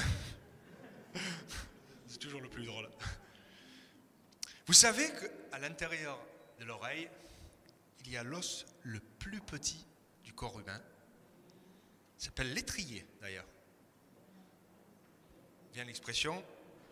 C'est 2.07 2.19
toujours 2.19 2.41
le 2.41 2.49
plus 2.49 2.65
drôle. 2.65 2.89
Vous 4.65 4.73
savez 4.73 5.09
qu'à 5.11 5.59
l'intérieur 5.59 6.19
de 6.59 6.65
l'oreille, 6.65 7.09
il 8.05 8.11
y 8.11 8.17
a 8.17 8.23
l'os 8.23 8.65
le 8.83 8.99
plus 8.99 9.41
petit 9.41 9.85
du 10.23 10.33
corps 10.33 10.59
humain. 10.59 10.81
Il 12.19 12.23
s'appelle 12.23 12.53
l'étrier 12.53 13.05
d'ailleurs. 13.21 13.45
Vient 15.73 15.85
l'expression, 15.85 16.43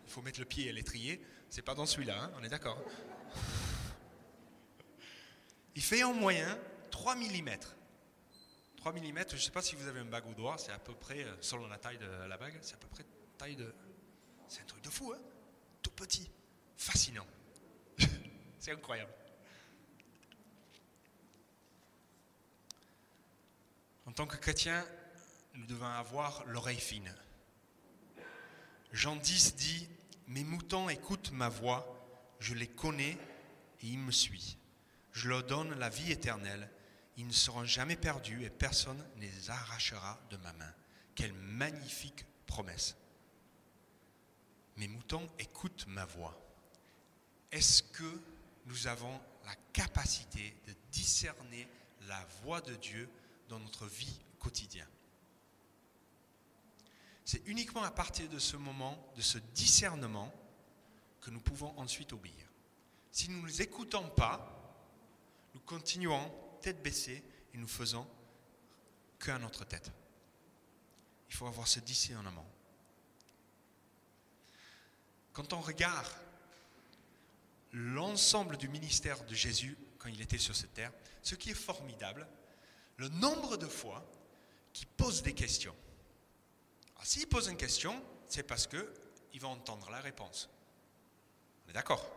il 0.06 0.10
faut 0.10 0.22
mettre 0.22 0.38
le 0.38 0.46
pied 0.46 0.68
à 0.68 0.72
l'étrier. 0.72 1.20
C'est 1.50 1.62
pas 1.62 1.74
dans 1.74 1.86
celui-là, 1.86 2.24
hein, 2.24 2.32
on 2.38 2.44
est 2.44 2.48
d'accord. 2.48 2.78
Il 5.74 5.82
fait 5.82 6.02
en 6.02 6.14
moyenne 6.14 6.56
3 6.90 7.14
mm. 7.16 7.58
3 8.76 8.92
mm, 8.92 9.24
je 9.30 9.34
ne 9.34 9.40
sais 9.40 9.50
pas 9.50 9.62
si 9.62 9.74
vous 9.74 9.86
avez 9.88 10.00
une 10.00 10.08
bague 10.08 10.26
au 10.26 10.34
doigt, 10.34 10.56
c'est 10.58 10.72
à 10.72 10.78
peu 10.78 10.94
près, 10.94 11.24
euh, 11.24 11.36
selon 11.40 11.66
la 11.66 11.78
taille 11.78 11.98
de 11.98 12.06
la 12.28 12.36
bague, 12.36 12.56
c'est 12.62 12.74
à 12.74 12.78
peu 12.78 12.88
près 12.88 13.04
taille 13.36 13.56
de. 13.56 13.72
C'est 14.48 14.62
un 14.62 14.66
truc 14.66 14.82
de 14.82 14.90
fou, 14.90 15.12
hein 15.12 15.20
Tout 15.82 15.90
petit, 15.90 16.30
fascinant. 16.76 17.26
c'est 18.58 18.72
incroyable. 18.72 19.12
En 24.06 24.12
tant 24.12 24.26
que 24.26 24.36
chrétien, 24.36 24.86
nous 25.54 25.66
devons 25.66 25.86
avoir 25.86 26.44
l'oreille 26.46 26.80
fine. 26.80 27.14
Jean 28.92 29.16
10 29.16 29.56
dit 29.56 29.88
Mes 30.28 30.44
moutons 30.44 30.88
écoutent 30.88 31.32
ma 31.32 31.48
voix, 31.48 31.86
je 32.38 32.54
les 32.54 32.68
connais 32.68 33.18
et 33.80 33.86
ils 33.86 33.98
me 33.98 34.12
suivent. 34.12 34.56
Je 35.12 35.28
leur 35.28 35.42
donne 35.42 35.74
la 35.78 35.88
vie 35.88 36.12
éternelle. 36.12 36.70
Ils 37.16 37.26
ne 37.26 37.32
seront 37.32 37.64
jamais 37.64 37.96
perdus 37.96 38.44
et 38.44 38.50
personne 38.50 39.02
ne 39.16 39.22
les 39.22 39.50
arrachera 39.50 40.20
de 40.30 40.36
ma 40.36 40.52
main. 40.52 40.72
Quelle 41.14 41.32
magnifique 41.32 42.26
promesse. 42.46 42.96
Mes 44.76 44.88
moutons 44.88 45.26
écoutent 45.38 45.86
ma 45.88 46.04
voix. 46.04 46.38
Est-ce 47.50 47.82
que 47.82 48.20
nous 48.66 48.86
avons 48.86 49.20
la 49.44 49.54
capacité 49.72 50.54
de 50.66 50.74
discerner 50.90 51.68
la 52.08 52.22
voix 52.42 52.60
de 52.60 52.74
Dieu 52.74 53.08
dans 53.48 53.58
notre 53.58 53.86
vie 53.86 54.20
quotidienne? 54.38 54.88
C'est 57.24 57.46
uniquement 57.46 57.82
à 57.82 57.90
partir 57.90 58.28
de 58.28 58.38
ce 58.38 58.56
moment, 58.56 59.12
de 59.16 59.22
ce 59.22 59.38
discernement, 59.54 60.32
que 61.20 61.30
nous 61.30 61.40
pouvons 61.40 61.76
ensuite 61.78 62.12
obéir. 62.12 62.46
Si 63.10 63.28
nous 63.30 63.38
ne 63.38 63.42
nous 63.42 63.62
écoutons 63.62 64.08
pas, 64.10 64.52
nous 65.54 65.60
continuons 65.60 66.32
tête 66.60 66.82
baissée 66.82 67.24
et 67.52 67.58
nous 67.58 67.66
faisons 67.66 68.06
qu'à 69.18 69.38
notre 69.38 69.64
tête. 69.64 69.90
Il 71.28 71.34
faut 71.34 71.46
avoir 71.46 71.66
ce 71.66 71.80
discernement. 71.80 72.46
Quand 75.36 75.52
on 75.52 75.60
regarde 75.60 76.08
l'ensemble 77.70 78.56
du 78.56 78.70
ministère 78.70 79.22
de 79.26 79.34
Jésus 79.34 79.76
quand 79.98 80.08
il 80.08 80.22
était 80.22 80.38
sur 80.38 80.56
cette 80.56 80.72
terre, 80.72 80.90
ce 81.20 81.34
qui 81.34 81.50
est 81.50 81.54
formidable, 81.54 82.26
le 82.96 83.10
nombre 83.10 83.58
de 83.58 83.66
fois 83.66 84.02
qu'il 84.72 84.86
pose 84.86 85.22
des 85.22 85.34
questions. 85.34 85.76
S'il 87.02 87.26
pose 87.26 87.48
une 87.48 87.58
question, 87.58 88.02
c'est 88.26 88.44
parce 88.44 88.66
qu'il 88.66 89.38
va 89.38 89.48
entendre 89.48 89.90
la 89.90 90.00
réponse. 90.00 90.48
On 91.66 91.70
est 91.70 91.74
d'accord 91.74 92.10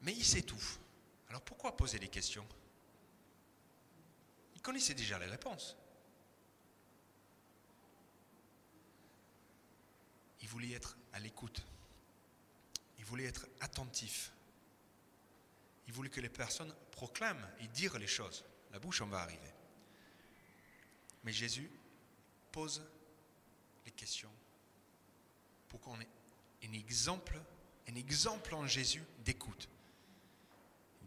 Mais 0.00 0.14
il 0.14 0.24
sait 0.24 0.40
tout. 0.40 0.64
Alors 1.28 1.42
pourquoi 1.42 1.76
poser 1.76 1.98
des 1.98 2.08
questions? 2.08 2.46
Il 4.54 4.62
connaissait 4.62 4.94
déjà 4.94 5.18
les 5.18 5.26
réponses. 5.26 5.76
Il 10.42 10.48
voulait 10.48 10.72
être 10.72 10.96
à 11.12 11.20
l'écoute. 11.20 11.64
Il 12.98 13.04
voulait 13.04 13.24
être 13.24 13.46
attentif. 13.60 14.32
Il 15.86 15.92
voulait 15.92 16.10
que 16.10 16.20
les 16.20 16.28
personnes 16.28 16.74
proclament 16.92 17.48
et 17.60 17.66
disent 17.68 17.94
les 17.94 18.06
choses. 18.06 18.44
La 18.72 18.78
bouche 18.78 19.00
en 19.00 19.06
va 19.06 19.20
arriver. 19.20 19.52
Mais 21.24 21.32
Jésus 21.32 21.70
pose 22.52 22.82
les 23.84 23.92
questions 23.92 24.30
pour 25.68 25.80
qu'on 25.80 26.00
ait 26.00 26.08
un 26.64 26.72
exemple, 26.72 27.40
un 27.88 27.94
exemple 27.94 28.54
en 28.54 28.66
Jésus 28.66 29.02
d'écoute 29.24 29.68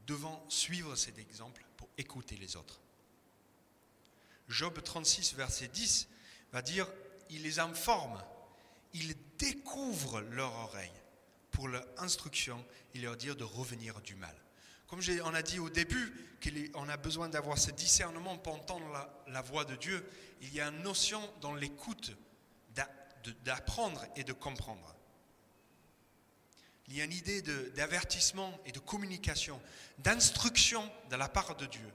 devons 0.08 0.40
suivre 0.50 0.96
cet 0.96 1.18
exemple 1.18 1.64
pour 1.78 1.90
écouter 1.98 2.36
les 2.38 2.56
autres. 2.56 2.80
Job 4.50 4.82
36, 4.84 5.36
verset 5.36 5.68
10 5.70 6.08
va 6.52 6.62
dire, 6.62 6.88
il 7.30 7.44
les 7.44 7.60
informe, 7.60 8.22
il 8.94 9.16
découvre 9.44 10.22
leur 10.22 10.54
oreille 10.54 10.92
pour 11.52 11.68
leur 11.68 11.86
instruction 11.98 12.64
et 12.94 13.00
leur 13.00 13.18
dire 13.18 13.36
de 13.36 13.44
revenir 13.44 14.02
du 14.02 14.16
mal. 14.16 14.36
Comme 14.88 15.02
on 15.26 15.34
a 15.34 15.42
dit 15.42 15.60
au 15.60 15.70
début 15.70 16.14
qu'on 16.44 16.90
a 16.90 16.98
besoin 16.98 17.30
d'avoir 17.30 17.58
ce 17.58 17.72
discernement 17.72 18.38
pour 18.38 18.56
entendre 18.56 18.88
la, 18.92 19.24
la 19.28 19.42
voix 19.42 19.66
de 19.66 19.76
Dieu, 19.76 20.08
il 20.42 20.54
y 20.54 20.62
a 20.62 20.68
une 20.68 20.84
notion 20.84 21.22
dans 21.42 21.56
l'écoute 21.56 22.12
d'apprendre 23.44 24.06
et 24.16 24.24
de 24.24 24.34
comprendre 24.34 24.94
il 26.88 26.98
y 26.98 27.02
a 27.02 27.06
une 27.06 27.14
idée 27.14 27.42
d'avertissement 27.42 28.60
et 28.66 28.72
de 28.72 28.80
communication, 28.80 29.62
d'instruction 30.00 30.90
de 31.10 31.16
la 31.16 31.30
part 31.30 31.56
de 31.56 31.66
Dieu. 31.66 31.90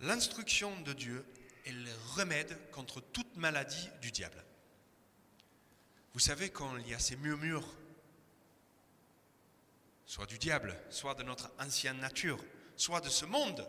L'instruction 0.00 0.78
de 0.80 0.92
Dieu 0.92 1.24
est 1.64 1.72
le 1.72 1.90
remède 2.16 2.58
contre 2.72 3.00
toute 3.00 3.36
maladie 3.36 3.88
du 4.02 4.10
diable. 4.10 4.44
Vous 6.14 6.20
savez, 6.20 6.50
quand 6.50 6.76
il 6.76 6.88
y 6.88 6.94
a 6.94 6.98
ces 7.00 7.16
murmures, 7.16 7.66
soit 10.06 10.26
du 10.26 10.38
diable, 10.38 10.80
soit 10.88 11.14
de 11.14 11.24
notre 11.24 11.50
ancienne 11.58 11.98
nature, 11.98 12.42
soit 12.76 13.00
de 13.00 13.08
ce 13.08 13.24
monde, 13.24 13.68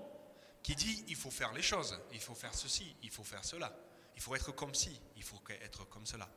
qui 0.62 0.76
dit 0.76 1.04
il 1.08 1.16
faut 1.16 1.32
faire 1.32 1.54
les 1.54 1.64
choses, 1.64 2.00
il 2.14 2.20
faut 2.20 2.36
faire 2.36 2.54
ceci, 2.54 2.96
il 3.02 3.10
faut 3.10 3.24
faire 3.24 3.43
cela, 3.43 3.76
il 4.16 4.22
faut 4.22 4.36
être 4.36 4.52
comme 4.52 4.76
ci, 4.76 5.02
il 5.16 5.24
faut 5.24 5.41
être 5.50 5.86
comme 5.86 6.06
cela. 6.06 6.30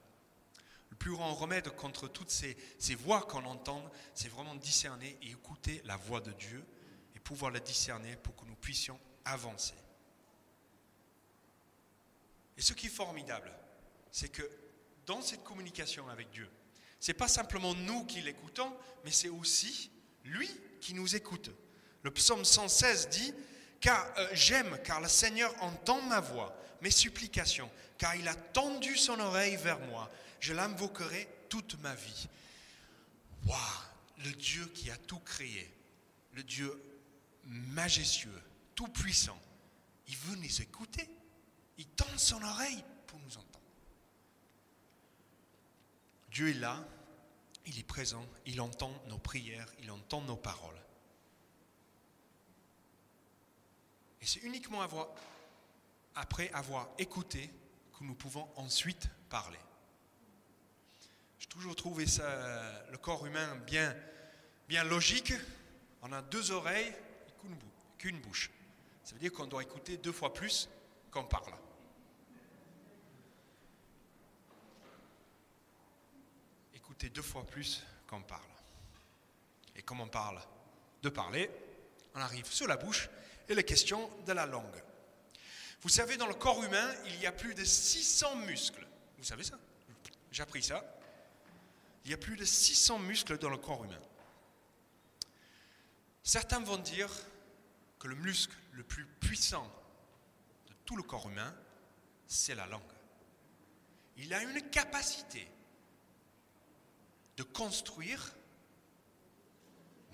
Le 0.89 0.97
plus 0.97 1.13
grand 1.13 1.35
remède 1.35 1.69
contre 1.77 2.09
toutes 2.09 2.31
ces, 2.31 2.57
voix 2.95 3.23
qu'on 3.23 3.45
entend, 3.45 3.91
c'est 4.15 4.29
vraiment 4.29 4.55
discerner 4.55 5.19
et 5.21 5.31
écouter 5.31 5.83
la 5.85 5.97
voix 5.97 6.23
de 6.23 6.33
Dieu 6.33 6.65
et 7.15 7.21
pouvoir 7.21 7.51
la 7.51 7.61
discerner 7.61 8.17
pour 8.17 8.35
que 8.35 8.47
nous 8.47 8.57
puissions 8.57 8.99
avancer. 9.27 9.75
Et 12.57 12.63
ce 12.63 12.73
qui 12.73 12.87
est 12.87 12.91
formidable, 12.91 13.53
c'est 14.11 14.31
que 14.31 14.51
dans 15.09 15.23
cette 15.23 15.43
communication 15.43 16.09
avec 16.11 16.31
Dieu, 16.31 16.49
c'est 17.01 17.15
pas 17.15 17.29
simplement 17.29 17.75
nous 17.75 18.05
qui 18.05 18.21
l'écoutons, 18.21 18.73
mais 19.05 19.11
c'est 19.11 19.31
aussi 19.31 19.91
lui 20.25 20.49
qui 20.81 20.95
nous 20.95 21.17
écoute. 21.17 21.51
Le 22.03 22.11
psaume 22.11 22.45
116 22.45 23.09
dit 23.09 23.35
car 23.81 24.07
euh, 24.19 24.29
j'aime, 24.33 24.79
car 24.85 25.01
le 25.01 25.09
Seigneur 25.09 25.53
entend 25.63 26.03
ma 26.03 26.21
voix, 26.21 26.55
mes 26.83 26.91
supplications, 26.91 27.71
car 27.97 28.15
il 28.17 28.29
a 28.29 28.35
tendu 28.35 28.97
son 28.97 29.19
oreille 29.19 29.57
vers 29.57 29.81
moi. 29.81 30.11
Je 30.41 30.53
l'invoquerai 30.53 31.27
toute 31.49 31.81
ma 31.81 31.95
vie. 31.95 32.29
Waouh, 33.47 33.59
le 34.25 34.33
Dieu 34.33 34.67
qui 34.75 34.91
a 34.91 34.97
tout 34.97 35.21
créé, 35.21 35.73
le 36.35 36.43
Dieu 36.43 36.71
majestueux, 37.45 38.43
tout 38.75 38.89
puissant, 38.89 39.41
il 40.07 40.17
veut 40.17 40.37
nous 40.37 40.63
écouter. 40.63 41.09
Il 41.79 41.87
tend 41.87 42.07
son 42.17 42.43
oreille 42.43 42.85
pour 43.07 43.19
nous 43.21 43.39
entendre. 43.39 43.48
Dieu 46.39 46.51
est 46.51 46.61
là, 46.61 46.87
il 47.67 47.81
est 47.81 47.83
présent, 47.83 48.25
il 48.47 48.61
entend 48.61 48.93
nos 49.09 49.19
prières, 49.19 49.67
il 49.81 49.91
entend 49.91 50.21
nos 50.21 50.37
paroles. 50.37 50.81
Et 54.21 54.25
c'est 54.25 54.39
uniquement 54.45 54.87
après 56.15 56.49
avoir 56.51 56.91
écouté 56.97 57.51
que 57.99 58.05
nous 58.05 58.15
pouvons 58.15 58.49
ensuite 58.55 59.09
parler. 59.29 59.59
J'ai 61.41 61.49
toujours 61.49 61.75
trouvé 61.75 62.07
ça, 62.07 62.87
le 62.93 62.99
corps 62.99 63.27
humain 63.27 63.57
bien, 63.67 63.93
bien 64.69 64.85
logique. 64.85 65.33
On 66.03 66.13
a 66.13 66.23
deux 66.23 66.53
oreilles 66.53 66.95
qu'une 67.99 68.21
bouche. 68.21 68.53
Ça 69.03 69.15
veut 69.15 69.21
dire 69.21 69.33
qu'on 69.33 69.49
doit 69.49 69.65
écouter 69.65 69.97
deux 69.97 70.13
fois 70.13 70.33
plus 70.33 70.69
qu'on 71.11 71.25
parle. 71.25 71.53
Écouter 76.99 77.15
deux 77.15 77.23
fois 77.23 77.47
plus 77.47 77.85
qu'on 78.09 78.23
parle. 78.23 78.43
Et 79.77 79.83
comme 79.83 80.01
on 80.01 80.09
parle 80.09 80.41
de 81.01 81.09
parler, 81.09 81.49
on 82.17 82.19
arrive 82.19 82.47
sur 82.47 82.67
la 82.67 82.77
bouche 82.77 83.09
et 83.49 83.55
la 83.55 83.63
question 83.63 84.11
de 84.27 84.33
la 84.33 84.47
langue. 84.47 84.83
Vous 85.83 85.91
savez, 85.91 86.17
dans 86.17 86.27
le 86.27 86.35
corps 86.35 86.61
humain, 86.65 86.93
il 87.07 87.21
y 87.21 87.27
a 87.27 87.31
plus 87.31 87.55
de 87.55 87.63
600 87.63 88.39
muscles. 88.39 88.85
Vous 89.17 89.23
savez 89.23 89.45
ça? 89.45 89.57
J'ai 90.33 90.43
appris 90.43 90.61
ça. 90.61 90.83
Il 92.05 92.11
y 92.11 92.15
a 92.15 92.17
plus 92.17 92.35
de 92.35 92.45
600 92.45 92.99
muscles 92.99 93.39
dans 93.39 93.51
le 93.51 93.59
corps 93.59 93.85
humain. 93.85 94.01
Certains 96.25 96.59
vont 96.59 96.79
dire 96.79 97.11
que 98.01 98.09
le 98.09 98.17
muscle 98.17 98.57
le 98.73 98.83
plus 98.83 99.07
puissant 99.21 99.73
de 100.67 100.73
tout 100.85 100.97
le 100.97 101.05
corps 101.05 101.29
humain, 101.29 101.55
c'est 102.27 102.57
la 102.57 102.67
langue. 102.67 102.83
Il 104.17 104.35
a 104.35 104.43
une 104.43 104.69
capacité 104.71 105.49
de 107.39 107.45
construire, 107.45 108.35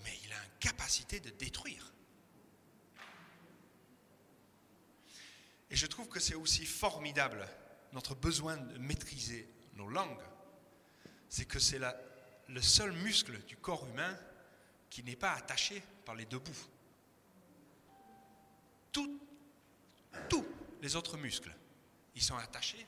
mais 0.05 0.13
il 0.25 0.33
a 0.33 0.45
une 0.45 0.59
capacité 0.61 1.21
de 1.21 1.31
détruire. 1.31 1.91
Et 5.71 5.77
je 5.77 5.87
trouve 5.87 6.07
que 6.09 6.21
c'est 6.21 6.35
aussi 6.35 6.67
formidable, 6.67 7.49
notre 7.95 8.15
besoin 8.15 8.59
de 8.59 8.77
maîtriser 8.77 9.49
nos 9.77 9.89
langues, 9.89 10.23
c'est 11.31 11.47
que 11.47 11.59
c'est 11.59 11.81
le 12.49 12.63
seul 12.63 12.93
muscle 12.93 13.43
du 13.45 13.57
corps 13.57 13.87
humain 13.87 14.19
qui 14.91 15.03
n'est 15.03 15.17
pas 15.17 15.33
attaché 15.33 15.83
par 16.05 16.15
les 16.15 16.27
deux 16.27 16.39
bouts. 16.39 16.69
Tous 18.93 19.19
les 20.83 20.95
autres 20.95 21.17
muscles, 21.17 21.57
ils 22.15 22.23
sont 22.23 22.37
attachés 22.37 22.87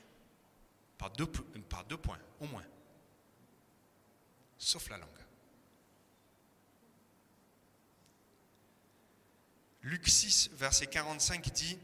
par 0.99 1.11
deux, 1.11 1.27
par 1.27 1.85
deux 1.87 1.97
points, 1.97 2.21
au 2.41 2.47
moins, 2.47 2.63
sauf 4.59 4.89
la 4.89 4.99
langue. 4.99 5.09
Luc 9.83 10.09
6, 10.09 10.51
verset 10.55 10.89
45 10.89 11.53
dit, 11.53 11.79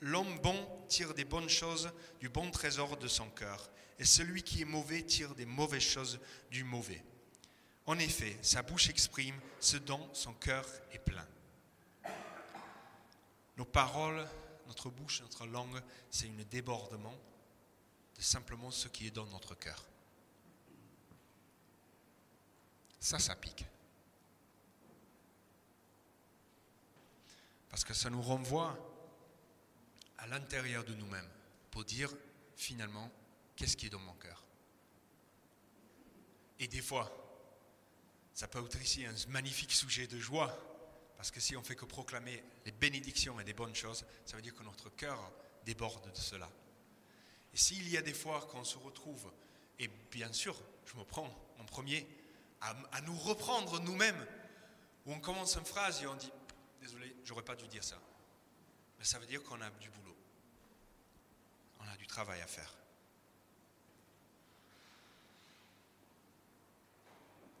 L'homme 0.00 0.38
bon 0.40 0.68
tire 0.88 1.14
des 1.14 1.24
bonnes 1.24 1.48
choses 1.48 1.90
du 2.20 2.28
bon 2.28 2.50
trésor 2.50 2.98
de 2.98 3.08
son 3.08 3.30
cœur, 3.30 3.70
et 3.98 4.04
celui 4.04 4.42
qui 4.42 4.60
est 4.60 4.66
mauvais 4.66 5.02
tire 5.02 5.34
des 5.34 5.46
mauvaises 5.46 5.80
choses 5.80 6.20
du 6.50 6.64
mauvais. 6.64 7.02
En 7.86 7.98
effet, 7.98 8.36
sa 8.42 8.62
bouche 8.62 8.90
exprime 8.90 9.40
ce 9.58 9.78
dont 9.78 10.06
son 10.12 10.34
cœur 10.34 10.66
est 10.92 10.98
plein. 10.98 11.26
Nos 13.56 13.64
paroles, 13.64 14.28
notre 14.66 14.90
bouche, 14.90 15.22
notre 15.22 15.46
langue, 15.46 15.80
c'est 16.10 16.26
un 16.26 16.44
débordement 16.50 17.16
de 18.16 18.22
simplement 18.22 18.70
ce 18.70 18.88
qui 18.88 19.06
est 19.06 19.10
dans 19.10 19.26
notre 19.26 19.54
cœur. 19.54 19.82
Ça, 23.00 23.18
ça 23.18 23.36
pique. 23.36 23.64
Parce 27.68 27.84
que 27.84 27.94
ça 27.94 28.10
nous 28.10 28.22
renvoie 28.22 28.76
à 30.18 30.26
l'intérieur 30.26 30.84
de 30.84 30.94
nous-mêmes 30.94 31.28
pour 31.70 31.84
dire 31.84 32.12
finalement 32.56 33.10
qu'est-ce 33.54 33.76
qui 33.76 33.86
est 33.86 33.90
dans 33.90 33.98
mon 33.98 34.14
cœur. 34.14 34.42
Et 36.58 36.68
des 36.68 36.80
fois, 36.80 37.10
ça 38.32 38.48
peut 38.48 38.64
être 38.64 38.80
ici 38.80 39.04
un 39.04 39.14
magnifique 39.28 39.72
sujet 39.72 40.06
de 40.06 40.18
joie, 40.18 40.58
parce 41.16 41.30
que 41.30 41.40
si 41.40 41.56
on 41.56 41.62
fait 41.62 41.76
que 41.76 41.84
proclamer 41.84 42.42
les 42.64 42.72
bénédictions 42.72 43.38
et 43.40 43.44
des 43.44 43.52
bonnes 43.52 43.74
choses, 43.74 44.04
ça 44.24 44.36
veut 44.36 44.42
dire 44.42 44.54
que 44.54 44.62
notre 44.62 44.90
cœur 44.90 45.32
déborde 45.64 46.10
de 46.10 46.16
cela. 46.16 46.50
Et 47.52 47.56
s'il 47.56 47.88
y 47.88 47.96
a 47.96 48.02
des 48.02 48.14
fois 48.14 48.46
qu'on 48.50 48.64
se 48.64 48.78
retrouve, 48.78 49.30
et 49.78 49.88
bien 50.10 50.32
sûr, 50.32 50.60
je 50.86 50.96
me 50.96 51.04
prends 51.04 51.30
en 51.58 51.64
premier, 51.64 52.06
à, 52.60 53.00
nous 53.02 53.16
reprendre 53.16 53.80
nous-mêmes, 53.80 54.26
où 55.04 55.12
on 55.12 55.20
commence 55.20 55.56
une 55.56 55.64
phrase 55.64 56.02
et 56.02 56.06
on 56.06 56.14
dit, 56.14 56.32
désolé, 56.80 57.14
j'aurais 57.24 57.42
pas 57.42 57.54
dû 57.54 57.66
dire 57.68 57.84
ça. 57.84 57.96
Mais 58.98 59.04
ça 59.04 59.18
veut 59.18 59.26
dire 59.26 59.42
qu'on 59.42 59.60
a 59.60 59.70
du 59.70 59.90
boulot. 59.90 60.16
On 61.80 61.88
a 61.88 61.96
du 61.96 62.06
travail 62.06 62.40
à 62.40 62.46
faire. 62.46 62.72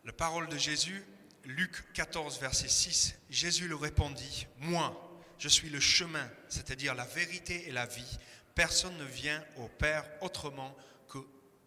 La 0.04 0.12
parole 0.12 0.48
de 0.48 0.56
Jésus, 0.56 1.04
Luc 1.44 1.92
14, 1.92 2.38
verset 2.40 2.68
6, 2.68 3.14
Jésus 3.28 3.68
le 3.68 3.76
répondit, 3.76 4.46
Moi, 4.58 4.94
je 5.38 5.48
suis 5.48 5.68
le 5.68 5.80
chemin, 5.80 6.28
c'est-à-dire 6.48 6.94
la 6.94 7.04
vérité 7.04 7.68
et 7.68 7.72
la 7.72 7.86
vie. 7.86 8.18
Personne 8.54 8.96
ne 8.96 9.04
vient 9.04 9.44
au 9.56 9.68
Père 9.68 10.04
autrement 10.22 10.74
que 11.08 11.18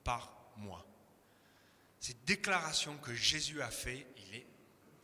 par 0.03 0.33
moi. 0.57 0.85
Cette 1.99 2.23
déclaration 2.25 2.97
que 2.97 3.13
Jésus 3.13 3.61
a 3.61 3.69
faite, 3.69 4.07
il 4.17 4.35
est 4.35 4.47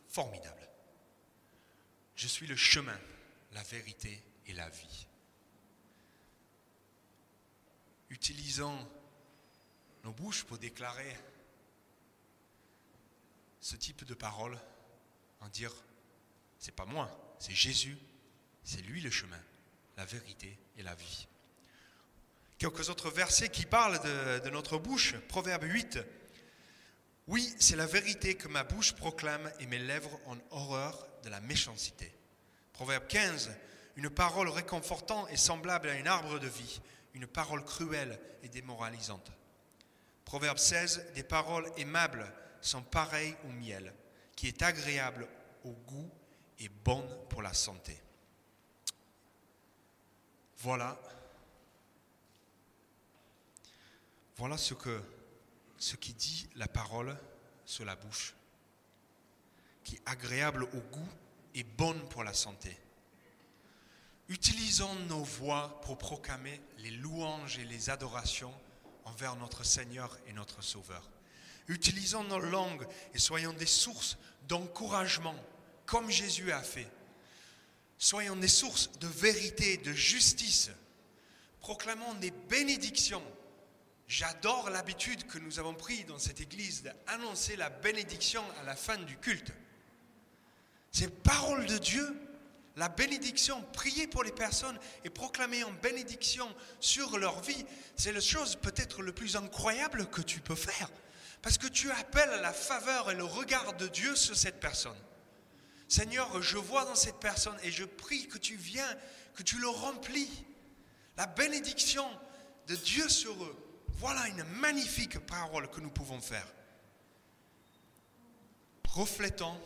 formidable. 0.08 0.68
Je 2.14 2.26
suis 2.26 2.46
le 2.46 2.56
chemin, 2.56 2.98
la 3.52 3.62
vérité 3.62 4.22
et 4.46 4.54
la 4.54 4.68
vie. 4.70 5.06
Utilisons 8.08 8.88
nos 10.04 10.12
bouches 10.12 10.44
pour 10.44 10.58
déclarer 10.58 11.16
ce 13.60 13.76
type 13.76 14.04
de 14.04 14.14
parole, 14.14 14.58
en 15.40 15.48
dire, 15.48 15.74
c'est 16.58 16.74
pas 16.74 16.86
moi, 16.86 17.36
c'est 17.38 17.54
Jésus, 17.54 17.98
c'est 18.62 18.80
lui 18.80 19.00
le 19.00 19.10
chemin, 19.10 19.40
la 19.96 20.04
vérité 20.04 20.56
et 20.78 20.82
la 20.82 20.94
vie. 20.94 21.26
Quelques 22.58 22.88
autres 22.88 23.10
versets 23.10 23.50
qui 23.50 23.66
parlent 23.66 24.00
de 24.42 24.50
notre 24.50 24.78
bouche. 24.78 25.14
Proverbe 25.28 25.64
8. 25.64 25.98
Oui, 27.28 27.54
c'est 27.58 27.76
la 27.76 27.86
vérité 27.86 28.36
que 28.36 28.46
ma 28.46 28.62
bouche 28.62 28.92
proclame 28.92 29.50
et 29.58 29.66
mes 29.66 29.78
lèvres 29.78 30.20
ont 30.26 30.38
horreur 30.50 31.08
de 31.24 31.28
la 31.28 31.40
méchanceté. 31.40 32.12
Proverbe 32.72 33.06
15. 33.08 33.50
Une 33.96 34.10
parole 34.10 34.48
réconfortante 34.48 35.28
est 35.30 35.36
semblable 35.36 35.88
à 35.88 35.94
un 35.94 36.06
arbre 36.06 36.38
de 36.38 36.46
vie, 36.46 36.80
une 37.14 37.26
parole 37.26 37.64
cruelle 37.64 38.20
et 38.42 38.48
démoralisante. 38.48 39.32
Proverbe 40.24 40.58
16, 40.58 41.12
des 41.14 41.22
paroles 41.22 41.70
aimables 41.78 42.30
sont 42.60 42.82
pareilles 42.82 43.34
au 43.44 43.52
miel, 43.52 43.92
qui 44.36 44.48
est 44.48 44.62
agréable 44.62 45.26
au 45.64 45.70
goût 45.70 46.10
et 46.58 46.68
bonne 46.68 47.08
pour 47.28 47.42
la 47.42 47.54
santé. 47.54 47.96
Voilà. 50.58 51.00
Voilà 54.36 54.58
ce 54.58 54.74
que 54.74 55.02
ce 55.78 55.96
qui 55.96 56.12
dit 56.14 56.48
la 56.56 56.68
parole 56.68 57.16
sur 57.64 57.84
la 57.84 57.96
bouche, 57.96 58.34
qui 59.84 59.96
est 59.96 60.02
agréable 60.06 60.64
au 60.64 60.80
goût 60.92 61.08
et 61.54 61.64
bonne 61.64 62.00
pour 62.08 62.24
la 62.24 62.34
santé. 62.34 62.76
Utilisons 64.28 64.94
nos 65.08 65.22
voix 65.22 65.80
pour 65.82 65.98
proclamer 65.98 66.60
les 66.78 66.90
louanges 66.90 67.58
et 67.58 67.64
les 67.64 67.90
adorations 67.90 68.52
envers 69.04 69.36
notre 69.36 69.64
Seigneur 69.64 70.18
et 70.26 70.32
notre 70.32 70.62
Sauveur. 70.62 71.08
Utilisons 71.68 72.24
nos 72.24 72.40
langues 72.40 72.86
et 73.14 73.18
soyons 73.18 73.52
des 73.52 73.66
sources 73.66 74.16
d'encouragement, 74.48 75.34
comme 75.84 76.10
Jésus 76.10 76.50
a 76.52 76.62
fait. 76.62 76.88
Soyons 77.98 78.36
des 78.36 78.48
sources 78.48 78.90
de 78.98 79.06
vérité, 79.06 79.76
de 79.78 79.92
justice. 79.92 80.70
Proclamons 81.60 82.14
des 82.14 82.30
bénédictions 82.30 83.22
J'adore 84.08 84.70
l'habitude 84.70 85.26
que 85.26 85.38
nous 85.38 85.58
avons 85.58 85.74
pris 85.74 86.04
dans 86.04 86.18
cette 86.18 86.40
église 86.40 86.84
d'annoncer 86.84 87.56
la 87.56 87.70
bénédiction 87.70 88.44
à 88.60 88.64
la 88.64 88.76
fin 88.76 88.96
du 88.98 89.16
culte. 89.16 89.52
C'est 90.92 91.22
parole 91.22 91.66
de 91.66 91.76
Dieu, 91.78 92.16
la 92.76 92.88
bénédiction, 92.88 93.62
prier 93.72 94.06
pour 94.06 94.22
les 94.22 94.32
personnes 94.32 94.78
et 95.04 95.10
proclamer 95.10 95.64
en 95.64 95.72
bénédiction 95.72 96.48
sur 96.78 97.18
leur 97.18 97.40
vie, 97.42 97.66
c'est 97.96 98.12
la 98.12 98.20
chose 98.20 98.56
peut-être 98.56 99.02
le 99.02 99.12
plus 99.12 99.34
incroyable 99.34 100.06
que 100.06 100.22
tu 100.22 100.40
peux 100.40 100.54
faire. 100.54 100.90
Parce 101.42 101.58
que 101.58 101.66
tu 101.66 101.90
appelles 101.90 102.40
la 102.42 102.52
faveur 102.52 103.10
et 103.10 103.14
le 103.14 103.24
regard 103.24 103.74
de 103.74 103.88
Dieu 103.88 104.14
sur 104.14 104.36
cette 104.36 104.60
personne. 104.60 104.96
Seigneur, 105.88 106.42
je 106.42 106.58
vois 106.58 106.84
dans 106.84 106.94
cette 106.94 107.18
personne 107.18 107.56
et 107.62 107.70
je 107.70 107.84
prie 107.84 108.28
que 108.28 108.38
tu 108.38 108.56
viens, 108.56 108.88
que 109.34 109.42
tu 109.42 109.58
le 109.58 109.68
remplis. 109.68 110.44
La 111.16 111.26
bénédiction 111.26 112.06
de 112.66 112.76
Dieu 112.76 113.08
sur 113.08 113.42
eux. 113.42 113.65
Voilà 113.98 114.28
une 114.28 114.44
magnifique 114.44 115.18
parole 115.20 115.70
que 115.70 115.80
nous 115.80 115.90
pouvons 115.90 116.20
faire. 116.20 116.46
Reflétons 118.88 119.58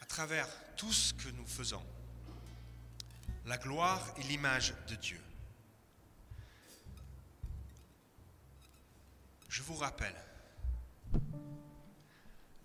à 0.00 0.06
travers 0.06 0.48
tout 0.76 0.92
ce 0.92 1.12
que 1.14 1.28
nous 1.30 1.46
faisons 1.46 1.82
la 3.46 3.58
gloire 3.58 4.02
et 4.18 4.22
l'image 4.24 4.74
de 4.88 4.96
Dieu. 4.96 5.20
Je 9.48 9.62
vous 9.62 9.76
rappelle, 9.76 10.16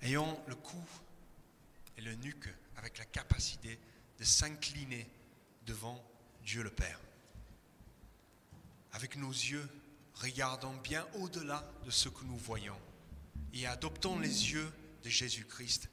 ayons 0.02 0.42
le 0.48 0.56
cou 0.56 0.84
et 1.98 2.02
le 2.02 2.16
nuque 2.16 2.50
avec 2.78 2.98
la 2.98 3.06
capacité 3.06 3.80
de 4.18 4.24
s'incliner 4.24 5.08
devant 5.66 6.04
Dieu 6.44 6.64
le 6.64 6.72
Père. 6.72 7.00
Avec 8.94 9.16
nos 9.16 9.32
yeux 9.32 9.70
regardons 10.16 10.76
bien 10.78 11.08
au-delà 11.16 11.64
de 11.86 11.92
ce 11.92 12.10
que 12.10 12.24
nous 12.26 12.38
voyons 12.38 12.78
et 13.54 13.66
adoptons 13.68 14.20
les 14.20 14.52
yeux 14.52 14.72
de 15.04 15.10
Jésus-Christ 15.10 15.90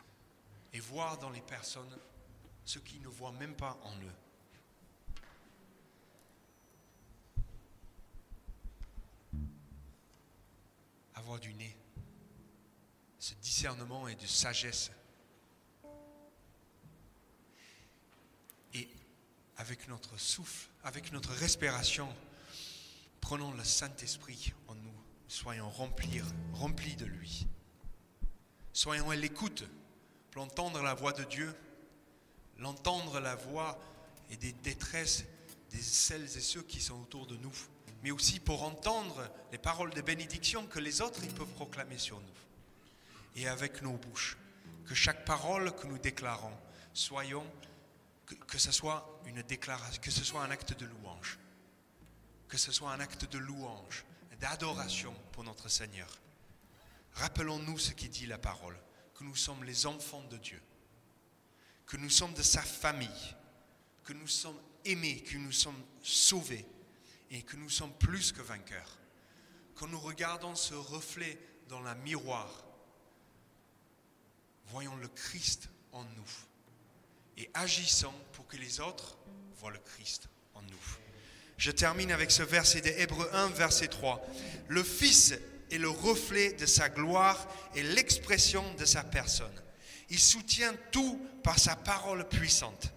et 0.72 0.80
voir 0.80 1.18
dans 1.18 1.30
les 1.30 1.40
personnes 1.40 1.98
ce 2.64 2.78
qu'ils 2.78 3.00
ne 3.02 3.08
voient 3.08 3.32
même 3.32 3.54
pas 3.54 3.78
en 3.82 3.94
eux. 3.96 4.14
Avoir 11.14 11.40
du 11.40 11.52
nez, 11.54 11.76
ce 13.18 13.34
discernement 13.34 14.06
et 14.08 14.14
de 14.14 14.26
sagesse. 14.26 14.90
Et 18.74 18.88
avec 19.56 19.88
notre 19.88 20.16
souffle, 20.18 20.68
avec 20.84 21.10
notre 21.12 21.32
respiration, 21.32 22.14
Prenons 23.20 23.52
le 23.52 23.64
Saint-Esprit 23.64 24.52
en 24.68 24.74
nous, 24.74 24.94
soyons 25.28 25.68
remplis, 25.68 26.20
remplis 26.54 26.96
de 26.96 27.04
lui. 27.04 27.46
Soyons 28.72 29.10
à 29.10 29.16
l'écoute 29.16 29.64
pour 30.30 30.42
entendre 30.42 30.82
la 30.82 30.94
voix 30.94 31.12
de 31.12 31.24
Dieu, 31.24 31.54
l'entendre 32.58 33.20
la 33.20 33.34
voix 33.34 33.78
et 34.30 34.36
des 34.36 34.52
détresses 34.52 35.24
de 35.72 35.78
celles 35.78 36.24
et 36.24 36.40
ceux 36.40 36.62
qui 36.62 36.80
sont 36.80 37.00
autour 37.00 37.26
de 37.26 37.36
nous, 37.36 37.52
mais 38.02 38.10
aussi 38.10 38.40
pour 38.40 38.62
entendre 38.62 39.28
les 39.52 39.58
paroles 39.58 39.92
de 39.92 40.00
bénédiction 40.00 40.66
que 40.66 40.78
les 40.78 41.00
autres 41.00 41.26
peuvent 41.34 41.46
proclamer 41.54 41.98
sur 41.98 42.20
nous. 42.20 42.26
Et 43.36 43.48
avec 43.48 43.82
nos 43.82 43.92
bouches, 43.92 44.36
que 44.86 44.94
chaque 44.94 45.24
parole 45.24 45.74
que 45.74 45.86
nous 45.86 45.98
déclarons, 45.98 46.56
soyons 46.94 47.46
que 48.46 48.58
ce 48.58 48.72
soit 48.72 49.20
une 49.26 49.42
déclaration, 49.42 50.00
que 50.00 50.10
ce 50.10 50.24
soit 50.24 50.42
un 50.42 50.50
acte 50.50 50.78
de 50.78 50.86
louange 50.86 51.38
que 52.48 52.56
ce 52.56 52.72
soit 52.72 52.92
un 52.92 53.00
acte 53.00 53.30
de 53.30 53.38
louange, 53.38 54.04
d'adoration 54.40 55.14
pour 55.32 55.44
notre 55.44 55.68
Seigneur. 55.68 56.08
Rappelons-nous 57.14 57.78
ce 57.78 57.92
qui 57.92 58.08
dit 58.08 58.26
la 58.26 58.38
parole, 58.38 58.78
que 59.14 59.24
nous 59.24 59.34
sommes 59.36 59.64
les 59.64 59.86
enfants 59.86 60.22
de 60.24 60.36
Dieu, 60.36 60.62
que 61.86 61.96
nous 61.96 62.10
sommes 62.10 62.34
de 62.34 62.42
sa 62.42 62.62
famille, 62.62 63.36
que 64.04 64.12
nous 64.12 64.28
sommes 64.28 64.60
aimés, 64.84 65.22
que 65.22 65.36
nous 65.36 65.52
sommes 65.52 65.82
sauvés 66.02 66.66
et 67.30 67.42
que 67.42 67.56
nous 67.56 67.70
sommes 67.70 67.92
plus 67.94 68.32
que 68.32 68.42
vainqueurs. 68.42 68.98
Quand 69.74 69.88
nous 69.88 70.00
regardons 70.00 70.54
ce 70.54 70.74
reflet 70.74 71.38
dans 71.68 71.80
la 71.80 71.94
miroir, 71.94 72.64
voyons 74.66 74.96
le 74.96 75.08
Christ 75.08 75.68
en 75.92 76.04
nous 76.04 76.30
et 77.36 77.50
agissons 77.54 78.14
pour 78.32 78.46
que 78.46 78.56
les 78.56 78.80
autres 78.80 79.18
voient 79.56 79.70
le 79.70 79.78
Christ 79.78 80.28
en 80.54 80.62
nous. 80.62 81.07
Je 81.58 81.72
termine 81.72 82.12
avec 82.12 82.30
ce 82.30 82.44
verset 82.44 82.80
de 82.80 82.88
Hébreu 82.88 83.28
1, 83.32 83.48
verset 83.48 83.88
3. 83.88 84.24
Le 84.68 84.84
Fils 84.84 85.34
est 85.72 85.78
le 85.78 85.88
reflet 85.88 86.52
de 86.52 86.66
sa 86.66 86.88
gloire 86.88 87.48
et 87.74 87.82
l'expression 87.82 88.64
de 88.78 88.84
sa 88.84 89.02
personne. 89.02 89.46
Il 90.08 90.20
soutient 90.20 90.72
tout 90.92 91.20
par 91.42 91.58
sa 91.58 91.74
parole 91.74 92.26
puissante. 92.28 92.92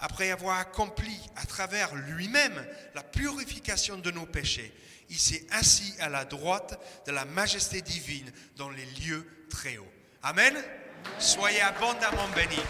Après 0.00 0.30
avoir 0.30 0.58
accompli 0.58 1.16
à 1.36 1.46
travers 1.46 1.94
lui-même 1.94 2.66
la 2.94 3.02
purification 3.02 3.96
de 3.96 4.10
nos 4.10 4.26
péchés, 4.26 4.72
il 5.08 5.18
s'est 5.18 5.46
assis 5.50 5.94
à 6.00 6.08
la 6.08 6.24
droite 6.24 6.80
de 7.06 7.12
la 7.12 7.24
majesté 7.24 7.80
divine 7.80 8.30
dans 8.56 8.70
les 8.70 8.86
lieux 8.86 9.26
très 9.50 9.78
hauts. 9.78 9.92
Amen. 10.22 10.54
Soyez 11.18 11.60
abondamment 11.60 12.28
bénis. 12.34 12.62